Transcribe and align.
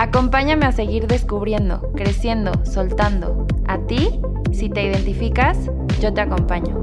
Acompáñame 0.00 0.64
a 0.64 0.70
seguir 0.70 1.08
descubriendo, 1.08 1.82
creciendo, 1.96 2.52
soltando. 2.64 3.48
A 3.66 3.78
ti, 3.78 4.20
si 4.52 4.70
te 4.70 4.84
identificas, 4.84 5.58
yo 6.00 6.14
te 6.14 6.20
acompaño. 6.20 6.80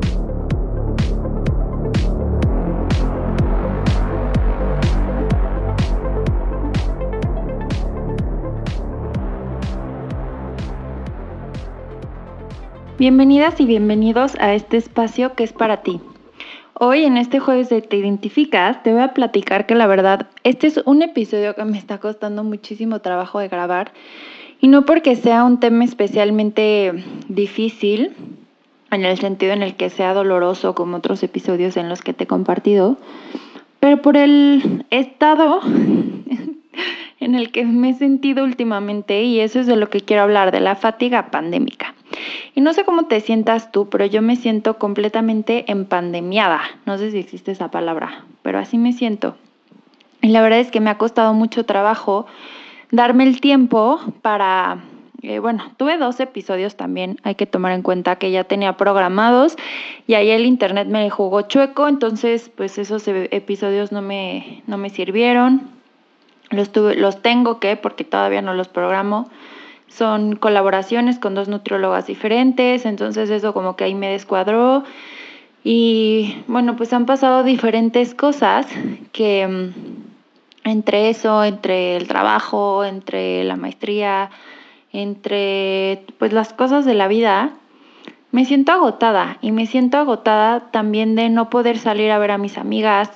Bienvenidas 12.97 13.61
y 13.61 13.65
bienvenidos 13.65 14.35
a 14.41 14.53
este 14.53 14.75
espacio 14.75 15.35
que 15.35 15.45
es 15.45 15.53
para 15.53 15.83
ti. 15.83 16.01
Hoy 16.77 17.05
en 17.05 17.15
este 17.15 17.39
jueves 17.39 17.69
de 17.69 17.81
Te 17.81 17.95
Identificas 17.95 18.83
te 18.83 18.91
voy 18.91 19.01
a 19.01 19.13
platicar 19.13 19.65
que 19.65 19.75
la 19.75 19.87
verdad 19.87 20.27
este 20.43 20.67
es 20.67 20.81
un 20.83 21.01
episodio 21.03 21.55
que 21.55 21.63
me 21.63 21.77
está 21.77 21.99
costando 21.99 22.43
muchísimo 22.43 22.99
trabajo 22.99 23.39
de 23.39 23.47
grabar 23.47 23.93
y 24.59 24.67
no 24.67 24.85
porque 24.85 25.15
sea 25.15 25.45
un 25.45 25.61
tema 25.61 25.85
especialmente 25.85 26.91
difícil 27.29 28.13
en 28.91 29.05
el 29.05 29.17
sentido 29.17 29.53
en 29.53 29.63
el 29.63 29.77
que 29.77 29.89
sea 29.89 30.13
doloroso 30.13 30.75
como 30.75 30.97
otros 30.97 31.23
episodios 31.23 31.77
en 31.77 31.87
los 31.87 32.01
que 32.01 32.11
te 32.11 32.25
he 32.25 32.27
compartido, 32.27 32.97
pero 33.79 34.01
por 34.01 34.17
el 34.17 34.85
estado 34.89 35.61
en 37.21 37.35
el 37.35 37.53
que 37.53 37.63
me 37.63 37.91
he 37.91 37.93
sentido 37.93 38.43
últimamente 38.43 39.23
y 39.23 39.39
eso 39.39 39.61
es 39.61 39.67
de 39.67 39.77
lo 39.77 39.89
que 39.89 40.01
quiero 40.01 40.23
hablar, 40.23 40.51
de 40.51 40.59
la 40.59 40.75
fatiga 40.75 41.31
pandémica. 41.31 41.95
Y 42.53 42.61
no 42.61 42.73
sé 42.73 42.85
cómo 42.85 43.05
te 43.05 43.21
sientas 43.21 43.71
tú, 43.71 43.89
pero 43.89 44.05
yo 44.05 44.21
me 44.21 44.35
siento 44.35 44.77
completamente 44.77 45.69
empandemiada. 45.71 46.61
No 46.85 46.97
sé 46.97 47.11
si 47.11 47.17
existe 47.17 47.51
esa 47.51 47.71
palabra, 47.71 48.25
pero 48.41 48.59
así 48.59 48.77
me 48.77 48.93
siento. 48.93 49.35
Y 50.21 50.29
la 50.29 50.41
verdad 50.41 50.59
es 50.59 50.71
que 50.71 50.79
me 50.79 50.89
ha 50.89 50.97
costado 50.97 51.33
mucho 51.33 51.65
trabajo 51.65 52.25
darme 52.91 53.25
el 53.25 53.41
tiempo 53.41 53.99
para, 54.21 54.79
eh, 55.21 55.39
bueno, 55.39 55.71
tuve 55.77 55.97
dos 55.97 56.19
episodios 56.19 56.75
también, 56.75 57.19
hay 57.23 57.35
que 57.35 57.45
tomar 57.45 57.73
en 57.73 57.81
cuenta 57.81 58.15
que 58.15 58.31
ya 58.31 58.43
tenía 58.43 58.73
programados 58.77 59.55
y 60.07 60.13
ahí 60.13 60.31
el 60.31 60.45
internet 60.45 60.87
me 60.87 61.09
jugó 61.09 61.41
chueco, 61.41 61.87
entonces 61.87 62.49
pues 62.55 62.77
esos 62.77 63.07
e, 63.07 63.27
episodios 63.31 63.91
no 63.91 64.01
me, 64.01 64.63
no 64.67 64.77
me 64.77 64.89
sirvieron. 64.89 65.69
Los, 66.51 66.71
tuve, 66.71 66.95
los 66.95 67.21
tengo 67.21 67.59
que, 67.59 67.75
porque 67.75 68.03
todavía 68.03 68.41
no 68.41 68.53
los 68.53 68.67
programo 68.67 69.29
son 69.87 70.35
colaboraciones 70.35 71.19
con 71.19 71.35
dos 71.35 71.47
nutriólogas 71.47 72.07
diferentes, 72.07 72.85
entonces 72.85 73.29
eso 73.29 73.53
como 73.53 73.75
que 73.75 73.85
ahí 73.85 73.95
me 73.95 74.09
descuadró. 74.09 74.83
Y 75.63 76.43
bueno, 76.47 76.75
pues 76.75 76.93
han 76.93 77.05
pasado 77.05 77.43
diferentes 77.43 78.13
cosas 78.13 78.67
que 79.11 79.47
mm, 79.47 80.69
entre 80.69 81.09
eso, 81.09 81.43
entre 81.43 81.95
el 81.95 82.07
trabajo, 82.07 82.83
entre 82.83 83.43
la 83.43 83.55
maestría, 83.55 84.31
entre 84.91 86.03
pues 86.17 86.33
las 86.33 86.53
cosas 86.53 86.85
de 86.85 86.93
la 86.93 87.07
vida, 87.07 87.53
me 88.31 88.45
siento 88.45 88.73
agotada 88.73 89.37
y 89.41 89.51
me 89.51 89.65
siento 89.65 89.97
agotada 89.97 90.71
también 90.71 91.15
de 91.15 91.29
no 91.29 91.49
poder 91.49 91.77
salir 91.77 92.11
a 92.11 92.19
ver 92.19 92.31
a 92.31 92.37
mis 92.37 92.57
amigas, 92.57 93.09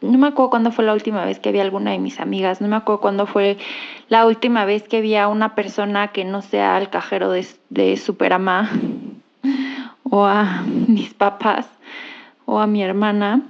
no 0.00 0.18
me 0.18 0.28
acuerdo 0.28 0.50
cuándo 0.50 0.72
fue 0.72 0.84
la 0.84 0.92
última 0.92 1.24
vez 1.24 1.38
que 1.38 1.52
vi 1.52 1.60
a 1.60 1.62
alguna 1.62 1.92
de 1.92 1.98
mis 1.98 2.20
amigas, 2.20 2.60
no 2.60 2.68
me 2.68 2.76
acuerdo 2.76 3.00
cuándo 3.00 3.26
fue 3.26 3.58
la 4.08 4.26
última 4.26 4.64
vez 4.64 4.82
que 4.84 5.00
vi 5.00 5.16
a 5.16 5.28
una 5.28 5.54
persona 5.54 6.08
que 6.08 6.24
no 6.24 6.42
sea 6.42 6.78
el 6.78 6.90
cajero 6.90 7.30
de, 7.30 7.46
de 7.70 7.96
Superama 7.96 8.70
o 10.02 10.24
a 10.24 10.62
mis 10.66 11.14
papás 11.14 11.66
o 12.44 12.60
a 12.60 12.66
mi 12.66 12.82
hermana 12.82 13.42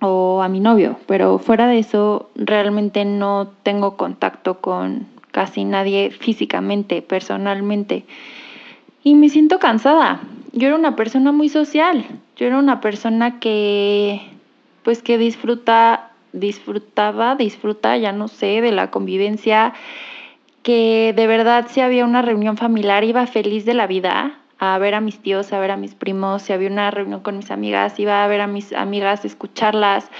o 0.00 0.42
a 0.42 0.48
mi 0.48 0.60
novio, 0.60 0.98
pero 1.06 1.38
fuera 1.38 1.66
de 1.66 1.78
eso 1.78 2.30
realmente 2.34 3.04
no 3.04 3.48
tengo 3.62 3.96
contacto 3.96 4.60
con 4.60 5.06
casi 5.30 5.64
nadie 5.64 6.10
físicamente, 6.10 7.02
personalmente. 7.02 8.04
Y 9.02 9.14
me 9.14 9.28
siento 9.28 9.58
cansada. 9.58 10.20
Yo 10.52 10.68
era 10.68 10.76
una 10.76 10.96
persona 10.96 11.32
muy 11.32 11.48
social. 11.48 12.04
Yo 12.36 12.46
era 12.46 12.58
una 12.58 12.80
persona 12.80 13.38
que 13.38 14.20
pues 14.82 15.02
que 15.02 15.18
disfruta, 15.18 16.10
disfrutaba, 16.32 17.36
disfruta, 17.36 17.96
ya 17.96 18.12
no 18.12 18.28
sé, 18.28 18.60
de 18.60 18.72
la 18.72 18.90
convivencia, 18.90 19.74
que 20.62 21.12
de 21.16 21.26
verdad 21.26 21.66
si 21.68 21.80
había 21.80 22.04
una 22.04 22.22
reunión 22.22 22.56
familiar 22.56 23.04
iba 23.04 23.26
feliz 23.26 23.64
de 23.64 23.74
la 23.74 23.86
vida 23.86 24.40
a 24.60 24.76
ver 24.76 24.94
a 24.94 25.00
mis 25.00 25.18
tíos, 25.18 25.54
a 25.54 25.58
ver 25.58 25.70
a 25.70 25.78
mis 25.78 25.94
primos, 25.94 26.42
si 26.42 26.52
había 26.52 26.68
una 26.68 26.90
reunión 26.90 27.20
con 27.20 27.38
mis 27.38 27.50
amigas, 27.50 27.98
iba 27.98 28.22
a 28.22 28.28
ver 28.28 28.42
a 28.42 28.46
mis 28.46 28.74
amigas, 28.74 29.24
escucharlas. 29.24 30.10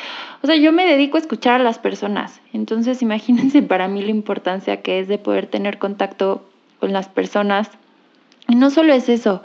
O 0.43 0.47
sea, 0.47 0.56
yo 0.56 0.72
me 0.72 0.87
dedico 0.87 1.19
a 1.19 1.21
escuchar 1.21 1.60
a 1.60 1.65
las 1.65 1.78
personas. 1.78 2.41
Entonces, 2.54 3.03
imagínense 3.03 3.60
para 3.75 3.87
mí 3.87 4.00
la 4.00 4.10
importancia 4.10 4.81
que 4.81 4.98
es 4.98 5.09
de 5.09 5.19
poder 5.19 5.47
tener 5.47 5.78
contacto 5.78 6.42
con 6.78 6.94
las 6.94 7.06
personas. 7.06 7.71
Y 8.48 8.54
no 8.54 8.71
solo 8.71 8.94
es 8.94 9.10
eso, 9.10 9.42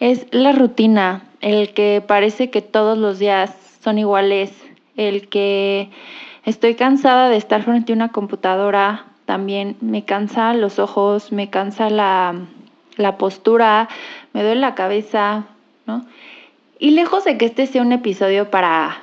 es 0.00 0.26
la 0.32 0.50
rutina, 0.50 1.22
el 1.40 1.72
que 1.72 2.02
parece 2.04 2.50
que 2.50 2.62
todos 2.62 2.98
los 2.98 3.20
días 3.20 3.71
son 3.82 3.98
iguales, 3.98 4.52
el 4.96 5.28
que 5.28 5.90
estoy 6.44 6.74
cansada 6.74 7.28
de 7.28 7.36
estar 7.36 7.62
frente 7.62 7.92
a 7.92 7.96
una 7.96 8.10
computadora, 8.10 9.06
también 9.26 9.76
me 9.80 10.04
cansa 10.04 10.54
los 10.54 10.78
ojos, 10.78 11.32
me 11.32 11.50
cansa 11.50 11.90
la, 11.90 12.34
la 12.96 13.16
postura, 13.18 13.88
me 14.32 14.42
duele 14.42 14.60
la 14.60 14.74
cabeza, 14.74 15.46
¿no? 15.86 16.06
Y 16.78 16.90
lejos 16.90 17.24
de 17.24 17.38
que 17.38 17.46
este 17.46 17.66
sea 17.66 17.82
un 17.82 17.92
episodio 17.92 18.50
para 18.50 19.02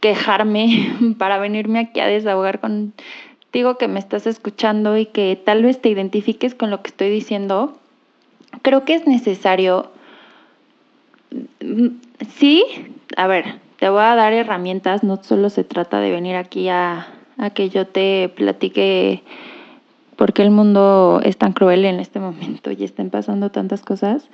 quejarme, 0.00 0.94
para 1.18 1.38
venirme 1.38 1.80
aquí 1.80 2.00
a 2.00 2.06
desahogar 2.06 2.60
contigo 2.60 3.76
que 3.78 3.88
me 3.88 3.98
estás 3.98 4.26
escuchando 4.26 4.96
y 4.96 5.06
que 5.06 5.40
tal 5.42 5.62
vez 5.62 5.80
te 5.80 5.88
identifiques 5.88 6.54
con 6.54 6.70
lo 6.70 6.82
que 6.82 6.88
estoy 6.88 7.10
diciendo, 7.10 7.78
creo 8.62 8.84
que 8.84 8.94
es 8.94 9.06
necesario, 9.06 9.90
mm, 11.60 11.88
sí, 12.36 12.64
a 13.16 13.26
ver, 13.26 13.67
te 13.78 13.88
voy 13.88 14.02
a 14.02 14.14
dar 14.16 14.32
herramientas, 14.32 15.04
no 15.04 15.22
solo 15.22 15.50
se 15.50 15.64
trata 15.64 16.00
de 16.00 16.10
venir 16.10 16.36
aquí 16.36 16.68
a, 16.68 17.06
que 17.54 17.70
yo 17.70 17.86
te 17.86 18.28
platique 18.34 19.22
por 20.16 20.32
qué 20.32 20.42
el 20.42 20.50
mundo 20.50 21.20
es 21.22 21.38
tan 21.38 21.52
cruel 21.52 21.84
en 21.84 22.00
este 22.00 22.18
momento 22.18 22.72
y 22.72 22.82
estén 22.82 23.10
pasando 23.10 23.50
tantas 23.50 23.82
cosas, 23.82 24.28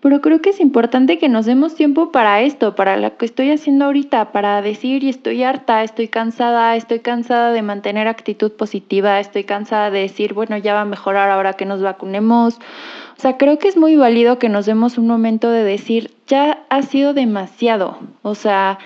pero 0.00 0.22
creo 0.22 0.40
que 0.40 0.50
es 0.50 0.60
importante 0.60 1.18
que 1.18 1.28
nos 1.28 1.44
demos 1.44 1.74
tiempo 1.74 2.10
para 2.10 2.40
esto, 2.40 2.74
para 2.74 2.96
lo 2.96 3.16
que 3.18 3.26
estoy 3.26 3.50
haciendo 3.50 3.84
ahorita, 3.84 4.32
para 4.32 4.62
decir, 4.62 5.04
y 5.04 5.10
estoy 5.10 5.42
harta, 5.42 5.82
estoy 5.82 6.08
cansada, 6.08 6.74
estoy 6.76 7.00
cansada 7.00 7.52
de 7.52 7.60
mantener 7.60 8.08
actitud 8.08 8.50
positiva, 8.52 9.20
estoy 9.20 9.44
cansada 9.44 9.90
de 9.90 10.00
decir, 10.00 10.32
bueno, 10.32 10.56
ya 10.56 10.72
va 10.72 10.82
a 10.82 10.86
mejorar 10.86 11.28
ahora 11.28 11.52
que 11.52 11.66
nos 11.66 11.82
vacunemos. 11.82 12.56
O 12.56 13.20
sea, 13.20 13.36
creo 13.36 13.58
que 13.58 13.68
es 13.68 13.76
muy 13.76 13.96
válido 13.96 14.38
que 14.38 14.48
nos 14.48 14.64
demos 14.64 14.96
un 14.96 15.06
momento 15.06 15.50
de 15.50 15.64
decir, 15.64 16.12
ya 16.26 16.64
ha 16.70 16.80
sido 16.80 17.12
demasiado. 17.12 17.98
O 18.22 18.34
sea, 18.34 18.78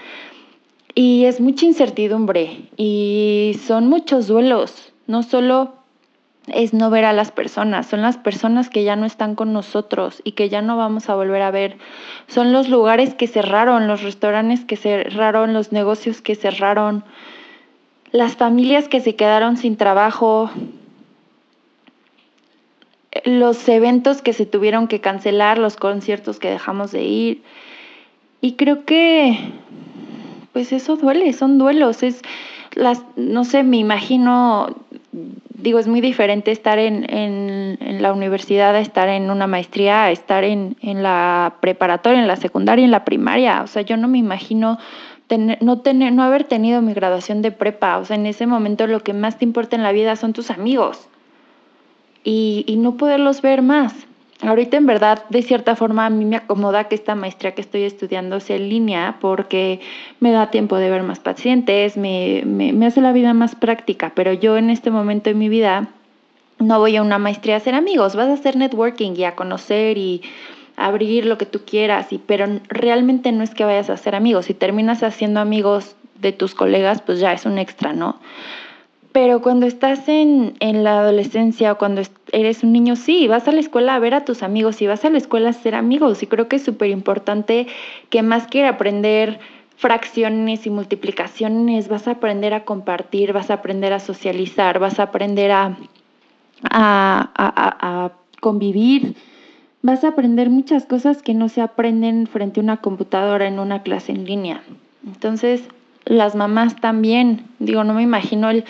y 0.96 1.26
es 1.26 1.40
mucha 1.40 1.64
incertidumbre 1.66 2.68
y 2.76 3.56
son 3.64 3.88
muchos 3.88 4.26
duelos, 4.26 4.92
no 5.06 5.22
solo 5.22 5.83
es 6.48 6.74
no 6.74 6.90
ver 6.90 7.04
a 7.04 7.12
las 7.12 7.30
personas, 7.30 7.86
son 7.86 8.02
las 8.02 8.18
personas 8.18 8.68
que 8.68 8.84
ya 8.84 8.96
no 8.96 9.06
están 9.06 9.34
con 9.34 9.52
nosotros 9.52 10.20
y 10.24 10.32
que 10.32 10.48
ya 10.48 10.60
no 10.60 10.76
vamos 10.76 11.08
a 11.08 11.14
volver 11.14 11.42
a 11.42 11.50
ver. 11.50 11.78
Son 12.26 12.52
los 12.52 12.68
lugares 12.68 13.14
que 13.14 13.26
cerraron, 13.26 13.88
los 13.88 14.02
restaurantes 14.02 14.64
que 14.64 14.76
cerraron, 14.76 15.54
los 15.54 15.72
negocios 15.72 16.20
que 16.20 16.34
cerraron, 16.34 17.04
las 18.10 18.36
familias 18.36 18.88
que 18.88 19.00
se 19.00 19.16
quedaron 19.16 19.56
sin 19.56 19.76
trabajo, 19.76 20.50
los 23.24 23.68
eventos 23.68 24.22
que 24.22 24.32
se 24.32 24.44
tuvieron 24.44 24.86
que 24.86 25.00
cancelar, 25.00 25.58
los 25.58 25.76
conciertos 25.76 26.38
que 26.38 26.50
dejamos 26.50 26.92
de 26.92 27.04
ir. 27.04 27.42
Y 28.40 28.52
creo 28.54 28.84
que, 28.84 29.38
pues 30.52 30.72
eso 30.72 30.96
duele, 30.96 31.32
son 31.32 31.58
duelos, 31.58 32.02
es 32.02 32.22
las, 32.74 33.02
no 33.16 33.44
sé, 33.44 33.62
me 33.62 33.78
imagino, 33.78 34.74
digo, 35.64 35.78
es 35.78 35.88
muy 35.88 36.02
diferente 36.02 36.52
estar 36.52 36.78
en, 36.78 37.06
en, 37.08 38.02
la 38.02 38.12
universidad 38.12 38.76
estar 38.76 39.08
en 39.08 39.30
una 39.30 39.46
maestría, 39.46 40.10
estar 40.10 40.44
en, 40.44 40.76
en, 40.82 41.02
la 41.02 41.54
preparatoria, 41.60 42.20
en 42.20 42.28
la 42.28 42.36
secundaria, 42.36 42.84
en 42.84 42.90
la 42.90 43.04
primaria. 43.06 43.62
O 43.62 43.66
sea, 43.66 43.80
yo 43.80 43.96
no 43.96 44.06
me 44.06 44.18
imagino 44.18 44.78
no, 45.62 45.78
tener, 45.80 46.12
no 46.12 46.22
haber 46.22 46.44
tenido 46.44 46.82
mi 46.82 46.92
graduación 46.92 47.40
de 47.40 47.50
prepa. 47.50 47.96
O 47.96 48.04
sea, 48.04 48.16
en 48.16 48.26
ese 48.26 48.46
momento 48.46 48.86
lo 48.86 49.00
que 49.00 49.14
más 49.14 49.38
te 49.38 49.46
importa 49.46 49.74
en 49.74 49.82
la 49.82 49.92
vida 49.92 50.16
son 50.16 50.34
tus 50.34 50.50
amigos 50.50 51.08
y, 52.22 52.64
y 52.66 52.76
no 52.76 52.98
poderlos 52.98 53.40
ver 53.40 53.62
más. 53.62 53.94
Ahorita 54.46 54.76
en 54.76 54.86
verdad, 54.86 55.24
de 55.30 55.42
cierta 55.42 55.74
forma, 55.74 56.06
a 56.06 56.10
mí 56.10 56.24
me 56.24 56.36
acomoda 56.36 56.84
que 56.84 56.94
esta 56.94 57.14
maestría 57.14 57.54
que 57.54 57.62
estoy 57.62 57.84
estudiando 57.84 58.40
sea 58.40 58.56
en 58.56 58.68
línea 58.68 59.16
porque 59.20 59.80
me 60.20 60.32
da 60.32 60.50
tiempo 60.50 60.76
de 60.76 60.90
ver 60.90 61.02
más 61.02 61.18
pacientes, 61.18 61.96
me, 61.96 62.42
me, 62.44 62.86
hace 62.86 63.00
la 63.00 63.12
vida 63.12 63.32
más 63.32 63.54
práctica, 63.54 64.12
pero 64.14 64.32
yo 64.32 64.56
en 64.56 64.70
este 64.70 64.90
momento 64.90 65.30
de 65.30 65.34
mi 65.34 65.48
vida 65.48 65.88
no 66.58 66.78
voy 66.78 66.96
a 66.96 67.02
una 67.02 67.18
maestría 67.18 67.54
a 67.54 67.58
hacer 67.58 67.74
amigos, 67.74 68.16
vas 68.16 68.28
a 68.28 68.34
hacer 68.34 68.56
networking 68.56 69.12
y 69.16 69.24
a 69.24 69.34
conocer 69.34 69.96
y 69.96 70.22
abrir 70.76 71.24
lo 71.26 71.38
que 71.38 71.46
tú 71.46 71.60
quieras, 71.64 72.12
y, 72.12 72.18
pero 72.18 72.46
realmente 72.68 73.32
no 73.32 73.44
es 73.44 73.54
que 73.54 73.64
vayas 73.64 73.90
a 73.90 73.94
hacer 73.94 74.14
amigos. 74.14 74.46
Si 74.46 74.54
terminas 74.54 75.02
haciendo 75.02 75.40
amigos 75.40 75.96
de 76.20 76.32
tus 76.32 76.54
colegas, 76.54 77.00
pues 77.02 77.20
ya 77.20 77.32
es 77.32 77.46
un 77.46 77.58
extra, 77.58 77.92
¿no? 77.92 78.18
Pero 79.14 79.40
cuando 79.40 79.66
estás 79.66 80.08
en, 80.08 80.54
en 80.58 80.82
la 80.82 80.98
adolescencia 80.98 81.70
o 81.70 81.78
cuando 81.78 82.02
eres 82.32 82.64
un 82.64 82.72
niño, 82.72 82.96
sí, 82.96 83.28
vas 83.28 83.46
a 83.46 83.52
la 83.52 83.60
escuela 83.60 83.94
a 83.94 84.00
ver 84.00 84.12
a 84.12 84.24
tus 84.24 84.42
amigos 84.42 84.82
y 84.82 84.88
vas 84.88 85.04
a 85.04 85.10
la 85.10 85.18
escuela 85.18 85.50
a 85.50 85.52
ser 85.52 85.76
amigos. 85.76 86.20
Y 86.24 86.26
creo 86.26 86.48
que 86.48 86.56
es 86.56 86.64
súper 86.64 86.90
importante 86.90 87.68
que 88.10 88.24
más 88.24 88.48
que 88.48 88.66
aprender 88.66 89.38
fracciones 89.76 90.66
y 90.66 90.70
multiplicaciones, 90.70 91.86
vas 91.86 92.08
a 92.08 92.12
aprender 92.12 92.54
a 92.54 92.64
compartir, 92.64 93.32
vas 93.32 93.52
a 93.52 93.54
aprender 93.54 93.92
a 93.92 94.00
socializar, 94.00 94.80
vas 94.80 94.98
a 94.98 95.04
aprender 95.04 95.52
a, 95.52 95.76
a, 96.68 97.30
a, 97.36 98.04
a 98.04 98.12
convivir 98.40 99.14
vas 99.82 100.02
a 100.02 100.08
aprender 100.08 100.50
muchas 100.50 100.86
cosas 100.86 101.22
que 101.22 101.34
no 101.34 101.48
se 101.50 101.60
aprenden 101.60 102.26
frente 102.26 102.58
a 102.58 102.62
una 102.62 102.78
computadora 102.78 103.46
en 103.46 103.58
una 103.58 103.82
clase 103.82 104.12
en 104.12 104.24
línea. 104.24 104.62
Entonces, 105.06 105.62
las 106.06 106.34
mamás 106.34 106.76
también, 106.76 107.44
digo, 107.58 107.84
no 107.84 107.92
me 107.92 108.02
imagino 108.02 108.48
el, 108.48 108.64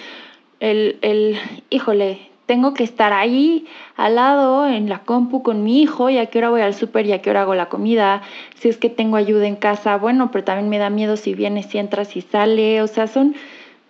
el, 0.60 0.98
el 1.02 1.38
híjole, 1.70 2.30
tengo 2.46 2.74
que 2.74 2.84
estar 2.84 3.12
ahí 3.12 3.66
al 3.96 4.16
lado 4.16 4.66
en 4.66 4.88
la 4.88 5.00
compu 5.00 5.42
con 5.42 5.64
mi 5.64 5.80
hijo 5.80 6.10
y 6.10 6.18
a 6.18 6.26
qué 6.26 6.38
hora 6.38 6.50
voy 6.50 6.60
al 6.60 6.74
súper 6.74 7.06
y 7.06 7.12
a 7.12 7.22
qué 7.22 7.30
hora 7.30 7.42
hago 7.42 7.54
la 7.54 7.68
comida, 7.68 8.22
si 8.56 8.68
es 8.68 8.76
que 8.76 8.90
tengo 8.90 9.16
ayuda 9.16 9.46
en 9.46 9.56
casa, 9.56 9.96
bueno, 9.96 10.30
pero 10.30 10.44
también 10.44 10.68
me 10.68 10.78
da 10.78 10.90
miedo 10.90 11.16
si 11.16 11.34
viene, 11.34 11.62
si 11.62 11.78
entra, 11.78 12.04
si 12.04 12.20
sale, 12.20 12.82
o 12.82 12.86
sea, 12.86 13.06
son 13.06 13.34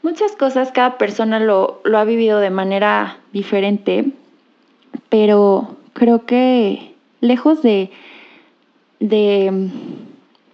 muchas 0.02 0.36
cosas, 0.36 0.70
cada 0.70 0.98
persona 0.98 1.40
lo, 1.40 1.80
lo 1.84 1.98
ha 1.98 2.04
vivido 2.04 2.38
de 2.40 2.50
manera 2.50 3.18
diferente, 3.32 4.06
pero 5.08 5.76
creo 5.92 6.24
que 6.24 6.94
lejos 7.20 7.62
de, 7.62 7.90
de, 9.00 9.70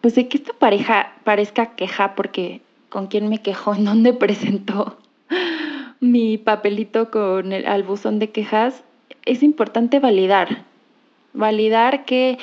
pues 0.00 0.14
de 0.14 0.28
que 0.28 0.38
esta 0.38 0.52
pareja 0.54 1.12
parezca 1.24 1.74
queja, 1.74 2.14
porque 2.14 2.62
con 2.88 3.08
quién 3.08 3.28
me 3.28 3.42
quejó, 3.42 3.74
en 3.76 3.84
dónde 3.84 4.14
presentó 4.14 4.96
mi 6.00 6.38
papelito 6.38 7.10
con 7.10 7.52
el, 7.52 7.66
al 7.66 7.82
buzón 7.82 8.18
de 8.18 8.30
quejas, 8.30 8.82
es 9.24 9.42
importante 9.42 10.00
validar. 10.00 10.64
Validar 11.32 12.04
que 12.04 12.38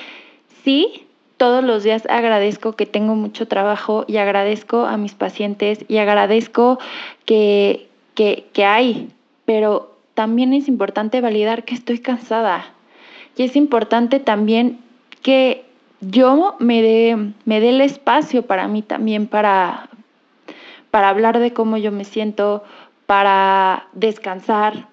sí, 0.63 1.05
todos 1.37 1.63
los 1.63 1.83
días 1.83 2.07
agradezco 2.09 2.73
que 2.73 2.85
tengo 2.85 3.15
mucho 3.15 3.47
trabajo 3.47 4.05
y 4.07 4.17
agradezco 4.17 4.85
a 4.85 4.97
mis 4.97 5.13
pacientes 5.13 5.83
y 5.87 5.97
agradezco 5.97 6.79
que, 7.25 7.87
que, 8.15 8.45
que 8.53 8.65
hay, 8.65 9.09
pero 9.45 9.95
también 10.13 10.53
es 10.53 10.67
importante 10.67 11.21
validar 11.21 11.63
que 11.63 11.75
estoy 11.75 11.99
cansada, 11.99 12.73
y 13.37 13.43
es 13.43 13.55
importante 13.55 14.19
también 14.19 14.79
que 15.21 15.63
yo 16.01 16.55
me 16.59 16.81
dé, 16.81 17.33
me 17.45 17.59
dé 17.59 17.69
el 17.69 17.81
espacio 17.81 18.43
para 18.43 18.67
mí 18.67 18.81
también, 18.81 19.27
para, 19.27 19.89
para 20.89 21.09
hablar 21.09 21.39
de 21.39 21.53
cómo 21.53 21.77
yo 21.77 21.91
me 21.91 22.03
siento, 22.03 22.63
para 23.07 23.87
descansar. 23.93 24.87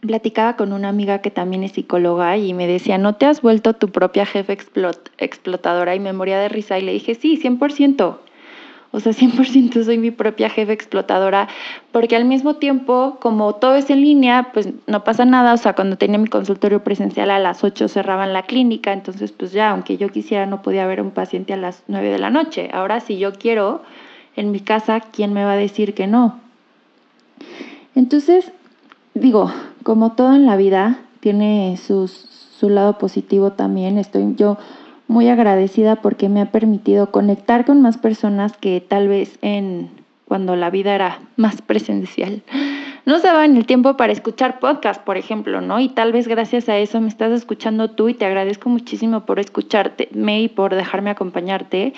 Platicaba 0.00 0.56
con 0.56 0.72
una 0.72 0.88
amiga 0.88 1.18
que 1.18 1.30
también 1.30 1.62
es 1.62 1.72
psicóloga 1.72 2.36
y 2.36 2.54
me 2.54 2.66
decía, 2.66 2.98
¿no 2.98 3.14
te 3.14 3.26
has 3.26 3.42
vuelto 3.42 3.74
tu 3.74 3.90
propia 3.90 4.24
jefe 4.26 4.58
explotadora? 5.18 5.94
Y 5.94 6.00
me 6.00 6.12
moría 6.12 6.40
de 6.40 6.48
risa 6.48 6.78
y 6.78 6.82
le 6.82 6.92
dije, 6.92 7.14
sí, 7.14 7.36
100%. 7.36 8.18
O 8.94 9.00
sea, 9.00 9.12
100% 9.12 9.84
soy 9.84 9.98
mi 9.98 10.10
propia 10.10 10.50
jefe 10.50 10.72
explotadora, 10.72 11.48
porque 11.92 12.14
al 12.14 12.26
mismo 12.26 12.56
tiempo, 12.56 13.16
como 13.20 13.54
todo 13.54 13.74
es 13.76 13.88
en 13.88 14.02
línea, 14.02 14.50
pues 14.52 14.68
no 14.86 15.02
pasa 15.02 15.24
nada. 15.24 15.54
O 15.54 15.56
sea, 15.56 15.74
cuando 15.74 15.96
tenía 15.96 16.18
mi 16.18 16.28
consultorio 16.28 16.84
presencial 16.84 17.30
a 17.30 17.38
las 17.38 17.64
8 17.64 17.88
cerraban 17.88 18.32
la 18.32 18.42
clínica, 18.42 18.92
entonces 18.92 19.32
pues 19.32 19.52
ya, 19.52 19.70
aunque 19.70 19.96
yo 19.96 20.10
quisiera, 20.10 20.44
no 20.46 20.62
podía 20.62 20.86
ver 20.86 20.98
a 20.98 21.02
un 21.02 21.10
paciente 21.10 21.54
a 21.54 21.56
las 21.56 21.84
9 21.86 22.10
de 22.10 22.18
la 22.18 22.28
noche. 22.28 22.68
Ahora, 22.72 23.00
si 23.00 23.18
yo 23.18 23.32
quiero 23.32 23.82
en 24.36 24.50
mi 24.50 24.60
casa, 24.60 25.00
¿quién 25.00 25.32
me 25.32 25.44
va 25.44 25.52
a 25.52 25.56
decir 25.56 25.94
que 25.94 26.06
no? 26.06 26.38
Entonces, 27.94 28.52
digo, 29.14 29.52
como 29.82 30.12
todo 30.12 30.34
en 30.34 30.46
la 30.46 30.56
vida, 30.56 30.98
tiene 31.20 31.76
sus, 31.76 32.10
su 32.10 32.70
lado 32.70 32.98
positivo 32.98 33.52
también. 33.52 33.98
Estoy 33.98 34.34
yo 34.36 34.58
muy 35.08 35.28
agradecida 35.28 35.96
porque 35.96 36.28
me 36.28 36.40
ha 36.40 36.50
permitido 36.50 37.10
conectar 37.10 37.64
con 37.64 37.82
más 37.82 37.98
personas 37.98 38.56
que 38.56 38.80
tal 38.80 39.08
vez 39.08 39.38
en 39.42 39.90
cuando 40.26 40.56
la 40.56 40.70
vida 40.70 40.94
era 40.94 41.20
más 41.36 41.60
presencial. 41.60 42.42
No 43.04 43.18
se 43.18 43.28
en 43.28 43.56
el 43.56 43.66
tiempo 43.66 43.96
para 43.96 44.12
escuchar 44.12 44.60
podcast, 44.60 45.02
por 45.02 45.16
ejemplo, 45.16 45.60
¿no? 45.60 45.80
Y 45.80 45.88
tal 45.88 46.12
vez 46.12 46.28
gracias 46.28 46.68
a 46.68 46.78
eso 46.78 47.00
me 47.00 47.08
estás 47.08 47.32
escuchando 47.32 47.90
tú 47.90 48.08
y 48.08 48.14
te 48.14 48.24
agradezco 48.24 48.68
muchísimo 48.68 49.26
por 49.26 49.40
escucharte 49.40 50.08
y 50.12 50.48
por 50.48 50.74
dejarme 50.74 51.10
acompañarte. 51.10 51.94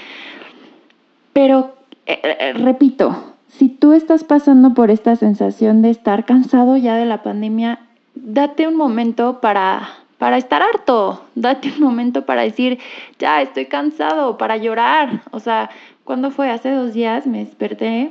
Pero, 1.35 1.77
eh, 2.07 2.21
eh, 2.23 2.53
repito, 2.55 3.34
si 3.59 3.69
tú 3.69 3.93
estás 3.93 4.25
pasando 4.25 4.75
por 4.75 4.91
esta 4.91 5.17
sensación 5.17 5.83
de 5.83 5.91
estar 5.91 6.25
cansado 6.25 6.77
ya 6.77 6.97
de 6.97 7.05
la 7.07 7.23
pandemia, 7.23 7.81
date 8.15 8.67
un 8.67 8.77
momento 8.77 9.41
para 9.41 9.89
para 10.19 10.39
estar 10.39 10.63
harto, 10.63 11.23
date 11.35 11.71
un 11.77 11.83
momento 11.83 12.25
para 12.25 12.43
decir, 12.43 12.79
ya 13.19 13.43
estoy 13.43 13.67
cansado, 13.67 14.39
para 14.39 14.57
llorar. 14.57 15.23
O 15.33 15.41
sea, 15.41 15.69
cuando 16.05 16.31
fue? 16.31 16.51
Hace 16.51 16.71
dos 16.71 16.95
días 16.95 17.27
me 17.27 17.45
desperté, 17.45 18.11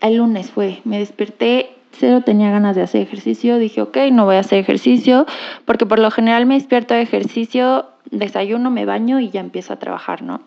el 0.00 0.16
lunes 0.16 0.50
fue, 0.50 0.80
me 0.84 0.98
desperté, 0.98 1.70
cero 1.92 2.22
tenía 2.24 2.50
ganas 2.50 2.76
de 2.76 2.82
hacer 2.82 3.02
ejercicio, 3.02 3.58
dije, 3.58 3.82
ok, 3.82 3.96
no 4.12 4.24
voy 4.24 4.36
a 4.36 4.40
hacer 4.40 4.58
ejercicio, 4.58 5.26
porque 5.64 5.84
por 5.84 5.98
lo 5.98 6.10
general 6.10 6.46
me 6.46 6.54
despierto 6.54 6.94
de 6.94 7.02
ejercicio, 7.02 7.86
desayuno, 8.10 8.70
me 8.70 8.84
baño 8.86 9.20
y 9.20 9.30
ya 9.30 9.40
empiezo 9.40 9.74
a 9.74 9.78
trabajar, 9.78 10.22
¿no? 10.22 10.40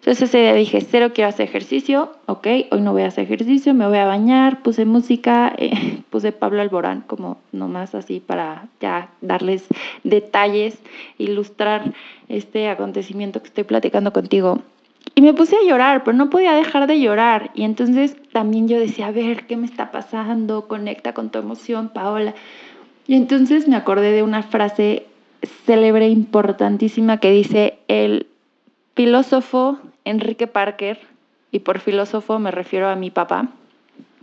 Entonces 0.00 0.30
ese 0.30 0.38
día 0.38 0.54
dije, 0.54 0.80
cero 0.80 1.10
quiero 1.14 1.28
hacer 1.28 1.46
ejercicio, 1.46 2.10
ok, 2.24 2.46
hoy 2.70 2.80
no 2.80 2.92
voy 2.92 3.02
a 3.02 3.08
hacer 3.08 3.24
ejercicio, 3.24 3.74
me 3.74 3.86
voy 3.86 3.98
a 3.98 4.06
bañar, 4.06 4.62
puse 4.62 4.86
música, 4.86 5.54
eh, 5.58 6.02
puse 6.10 6.32
Pablo 6.32 6.62
Alborán 6.62 7.02
como 7.06 7.38
nomás 7.52 7.94
así 7.94 8.18
para 8.18 8.66
ya 8.80 9.10
darles 9.20 9.66
detalles, 10.02 10.78
ilustrar 11.18 11.92
este 12.28 12.70
acontecimiento 12.70 13.42
que 13.42 13.48
estoy 13.48 13.64
platicando 13.64 14.14
contigo. 14.14 14.62
Y 15.14 15.20
me 15.20 15.34
puse 15.34 15.56
a 15.56 15.68
llorar, 15.68 16.02
pero 16.02 16.16
no 16.16 16.30
podía 16.30 16.54
dejar 16.54 16.86
de 16.86 16.98
llorar. 16.98 17.50
Y 17.54 17.64
entonces 17.64 18.16
también 18.32 18.68
yo 18.68 18.78
decía, 18.78 19.08
a 19.08 19.12
ver, 19.12 19.46
¿qué 19.46 19.58
me 19.58 19.66
está 19.66 19.90
pasando? 19.90 20.66
Conecta 20.66 21.12
con 21.12 21.28
tu 21.28 21.38
emoción, 21.38 21.90
Paola. 21.90 22.34
Y 23.06 23.16
entonces 23.16 23.68
me 23.68 23.76
acordé 23.76 24.12
de 24.12 24.22
una 24.22 24.42
frase 24.42 25.06
célebre, 25.66 26.08
importantísima, 26.08 27.18
que 27.18 27.32
dice, 27.32 27.78
el 27.88 28.26
filósofo 28.94 29.78
Enrique 30.04 30.46
Parker, 30.46 30.98
y 31.52 31.60
por 31.60 31.80
filósofo 31.80 32.38
me 32.38 32.50
refiero 32.50 32.88
a 32.88 32.96
mi 32.96 33.10
papá, 33.10 33.48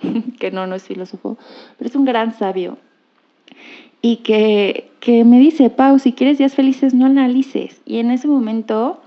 que 0.39 0.51
no, 0.51 0.67
no 0.67 0.75
es 0.75 0.83
filósofo, 0.83 1.37
pero 1.77 1.89
es 1.89 1.95
un 1.95 2.05
gran 2.05 2.37
sabio, 2.37 2.77
y 4.01 4.17
que, 4.17 4.91
que 4.99 5.23
me 5.23 5.39
dice, 5.39 5.69
Pau, 5.69 5.99
si 5.99 6.13
quieres 6.13 6.37
días 6.37 6.55
felices, 6.55 6.93
no 6.93 7.05
analices. 7.05 7.81
Y 7.85 7.97
en 7.99 8.11
ese 8.11 8.27
momento 8.27 9.01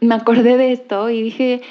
me 0.00 0.14
acordé 0.14 0.56
de 0.56 0.72
esto 0.72 1.10
y 1.10 1.22
dije, 1.22 1.62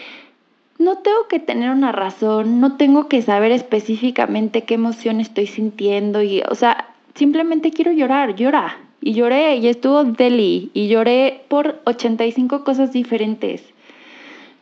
no 0.77 0.97
tengo 0.97 1.27
que 1.29 1.39
tener 1.39 1.71
una 1.71 1.91
razón, 1.91 2.59
no 2.59 2.75
tengo 2.75 3.07
que 3.07 3.21
saber 3.21 3.51
específicamente 3.51 4.63
qué 4.63 4.73
emoción 4.75 5.19
estoy 5.19 5.47
sintiendo, 5.47 6.21
y, 6.21 6.41
o 6.49 6.55
sea, 6.55 6.89
simplemente 7.15 7.71
quiero 7.71 7.91
llorar, 7.91 8.35
llora. 8.35 8.77
Y 9.05 9.13
lloré 9.13 9.57
y 9.57 9.67
estuvo 9.67 10.03
deli 10.03 10.71
y 10.73 10.87
lloré 10.87 11.43
por 11.47 11.79
85 11.85 12.63
cosas 12.63 12.91
diferentes. 12.91 13.63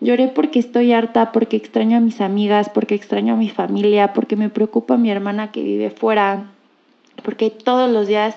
Lloré 0.01 0.27
porque 0.27 0.59
estoy 0.59 0.91
harta, 0.91 1.31
porque 1.31 1.55
extraño 1.55 1.95
a 1.95 2.01
mis 2.01 2.19
amigas, 2.19 2.67
porque 2.67 2.93
extraño 2.93 3.35
a 3.35 3.37
mi 3.37 3.47
familia, 3.47 4.11
porque 4.11 4.35
me 4.35 4.49
preocupa 4.49 4.97
mi 4.97 5.09
hermana 5.09 5.53
que 5.53 5.63
vive 5.63 5.91
fuera, 5.91 6.51
porque 7.23 7.51
todos 7.51 7.89
los 7.89 8.05
días 8.05 8.35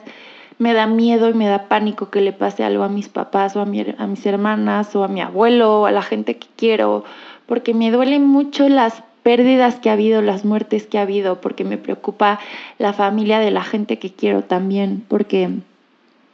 me 0.61 0.75
da 0.75 0.87
miedo 0.87 1.29
y 1.29 1.35
me 1.35 1.49
da 1.49 1.65
pánico 1.65 2.09
que 2.09 2.21
le 2.21 2.33
pase 2.33 2.63
algo 2.63 2.85
a 2.85 2.89
mis 2.89 3.09
papás 3.09 3.57
o 3.57 3.61
a, 3.61 3.65
a 3.65 4.07
mis 4.07 4.27
hermanas 4.27 4.95
o 4.95 5.03
a 5.03 5.09
mi 5.09 5.21
abuelo 5.21 5.81
o 5.81 5.87
a 5.87 5.91
la 5.91 6.03
gente 6.03 6.37
que 6.37 6.47
quiero, 6.55 7.03
porque 7.47 7.75
me 7.75 7.91
duelen 7.91 8.25
mucho 8.25 8.69
las 8.69 9.03
pérdidas 9.25 9.81
que 9.81 9.91
ha 9.91 9.95
habido, 9.95 10.23
las 10.23 10.45
muertes 10.45 10.87
que 10.87 10.99
ha 10.99 11.03
habido, 11.03 11.41
porque 11.41 11.65
me 11.65 11.79
preocupa 11.79 12.39
la 12.79 12.93
familia 12.93 13.41
de 13.41 13.51
la 13.51 13.65
gente 13.65 13.99
que 13.99 14.13
quiero 14.13 14.43
también, 14.43 15.03
porque 15.09 15.51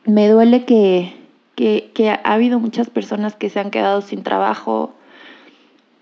me 0.04 0.28
duele 0.28 0.64
que, 0.64 1.14
que, 1.54 1.90
que 1.94 2.10
ha 2.10 2.20
habido 2.24 2.58
muchas 2.58 2.90
personas 2.90 3.36
que 3.36 3.50
se 3.50 3.60
han 3.60 3.70
quedado 3.70 4.00
sin 4.00 4.22
trabajo, 4.22 4.92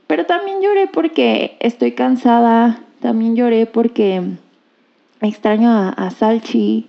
pero 0.07 0.27
también 0.27 0.61
lloré 0.61 0.89
porque 0.89 1.57
estoy 1.61 1.93
cansada, 1.93 2.81
también 3.01 3.37
lloré 3.37 3.67
porque 3.67 4.23
extraño 5.21 5.71
a, 5.71 6.11
Salchi 6.11 6.89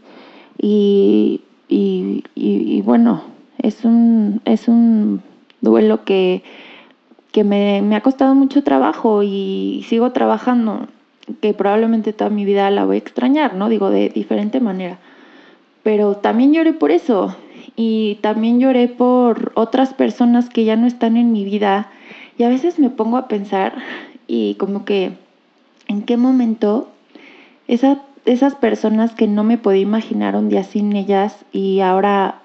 y, 0.58 1.41
y, 1.68 2.82
bueno, 2.82 3.24
es 3.60 3.86
un, 3.86 4.41
es 4.46 4.68
un 4.68 5.22
duelo 5.62 6.03
que, 6.03 6.44
que 7.32 7.44
me 7.44 7.96
ha 7.96 8.01
costado 8.01 8.34
mucho 8.36 8.63
trabajo 8.63 9.22
y 9.24 9.86
sigo 9.88 10.12
trabajando, 10.12 10.88
que 11.39 11.53
probablemente 11.53 12.13
toda 12.13 12.30
mi 12.30 12.46
vida 12.46 12.70
la 12.72 12.86
voy 12.86 12.96
a 12.96 13.00
extrañar, 13.00 13.56
¿no? 13.56 13.70
Digo, 13.70 13.89
de 13.89 14.10
diferente 14.10 14.60
manera. 14.60 14.98
Pero 15.84 16.18
también 16.18 16.54
lloré 16.54 16.74
por 16.74 16.92
eso 16.92 17.36
y 17.76 18.20
también 18.22 18.60
lloré 18.60 18.88
por 18.88 19.52
otras 19.56 19.94
personas 19.94 20.50
que 20.50 20.66
ya 20.66 20.76
no 20.76 20.88
están 20.88 21.18
en 21.18 21.32
mi 21.32 21.44
vida 21.44 21.90
y 22.38 22.44
a 22.44 22.50
veces 22.50 22.80
me 22.80 22.90
pongo 22.90 23.18
a 23.18 23.28
pensar 23.28 23.76
y 24.28 24.56
como 24.56 24.86
que 24.86 25.14
en 25.88 26.04
qué 26.04 26.18
momento 26.18 26.90
esa, 27.68 28.02
esas 28.26 28.56
personas 28.56 29.14
que 29.14 29.28
no 29.28 29.44
me 29.44 29.58
podía 29.58 29.82
imaginar 29.82 30.36
un 30.36 30.50
día 30.50 30.64
sin 30.64 30.96
ellas 30.96 31.46
y 31.52 31.82
ahora 31.82 32.42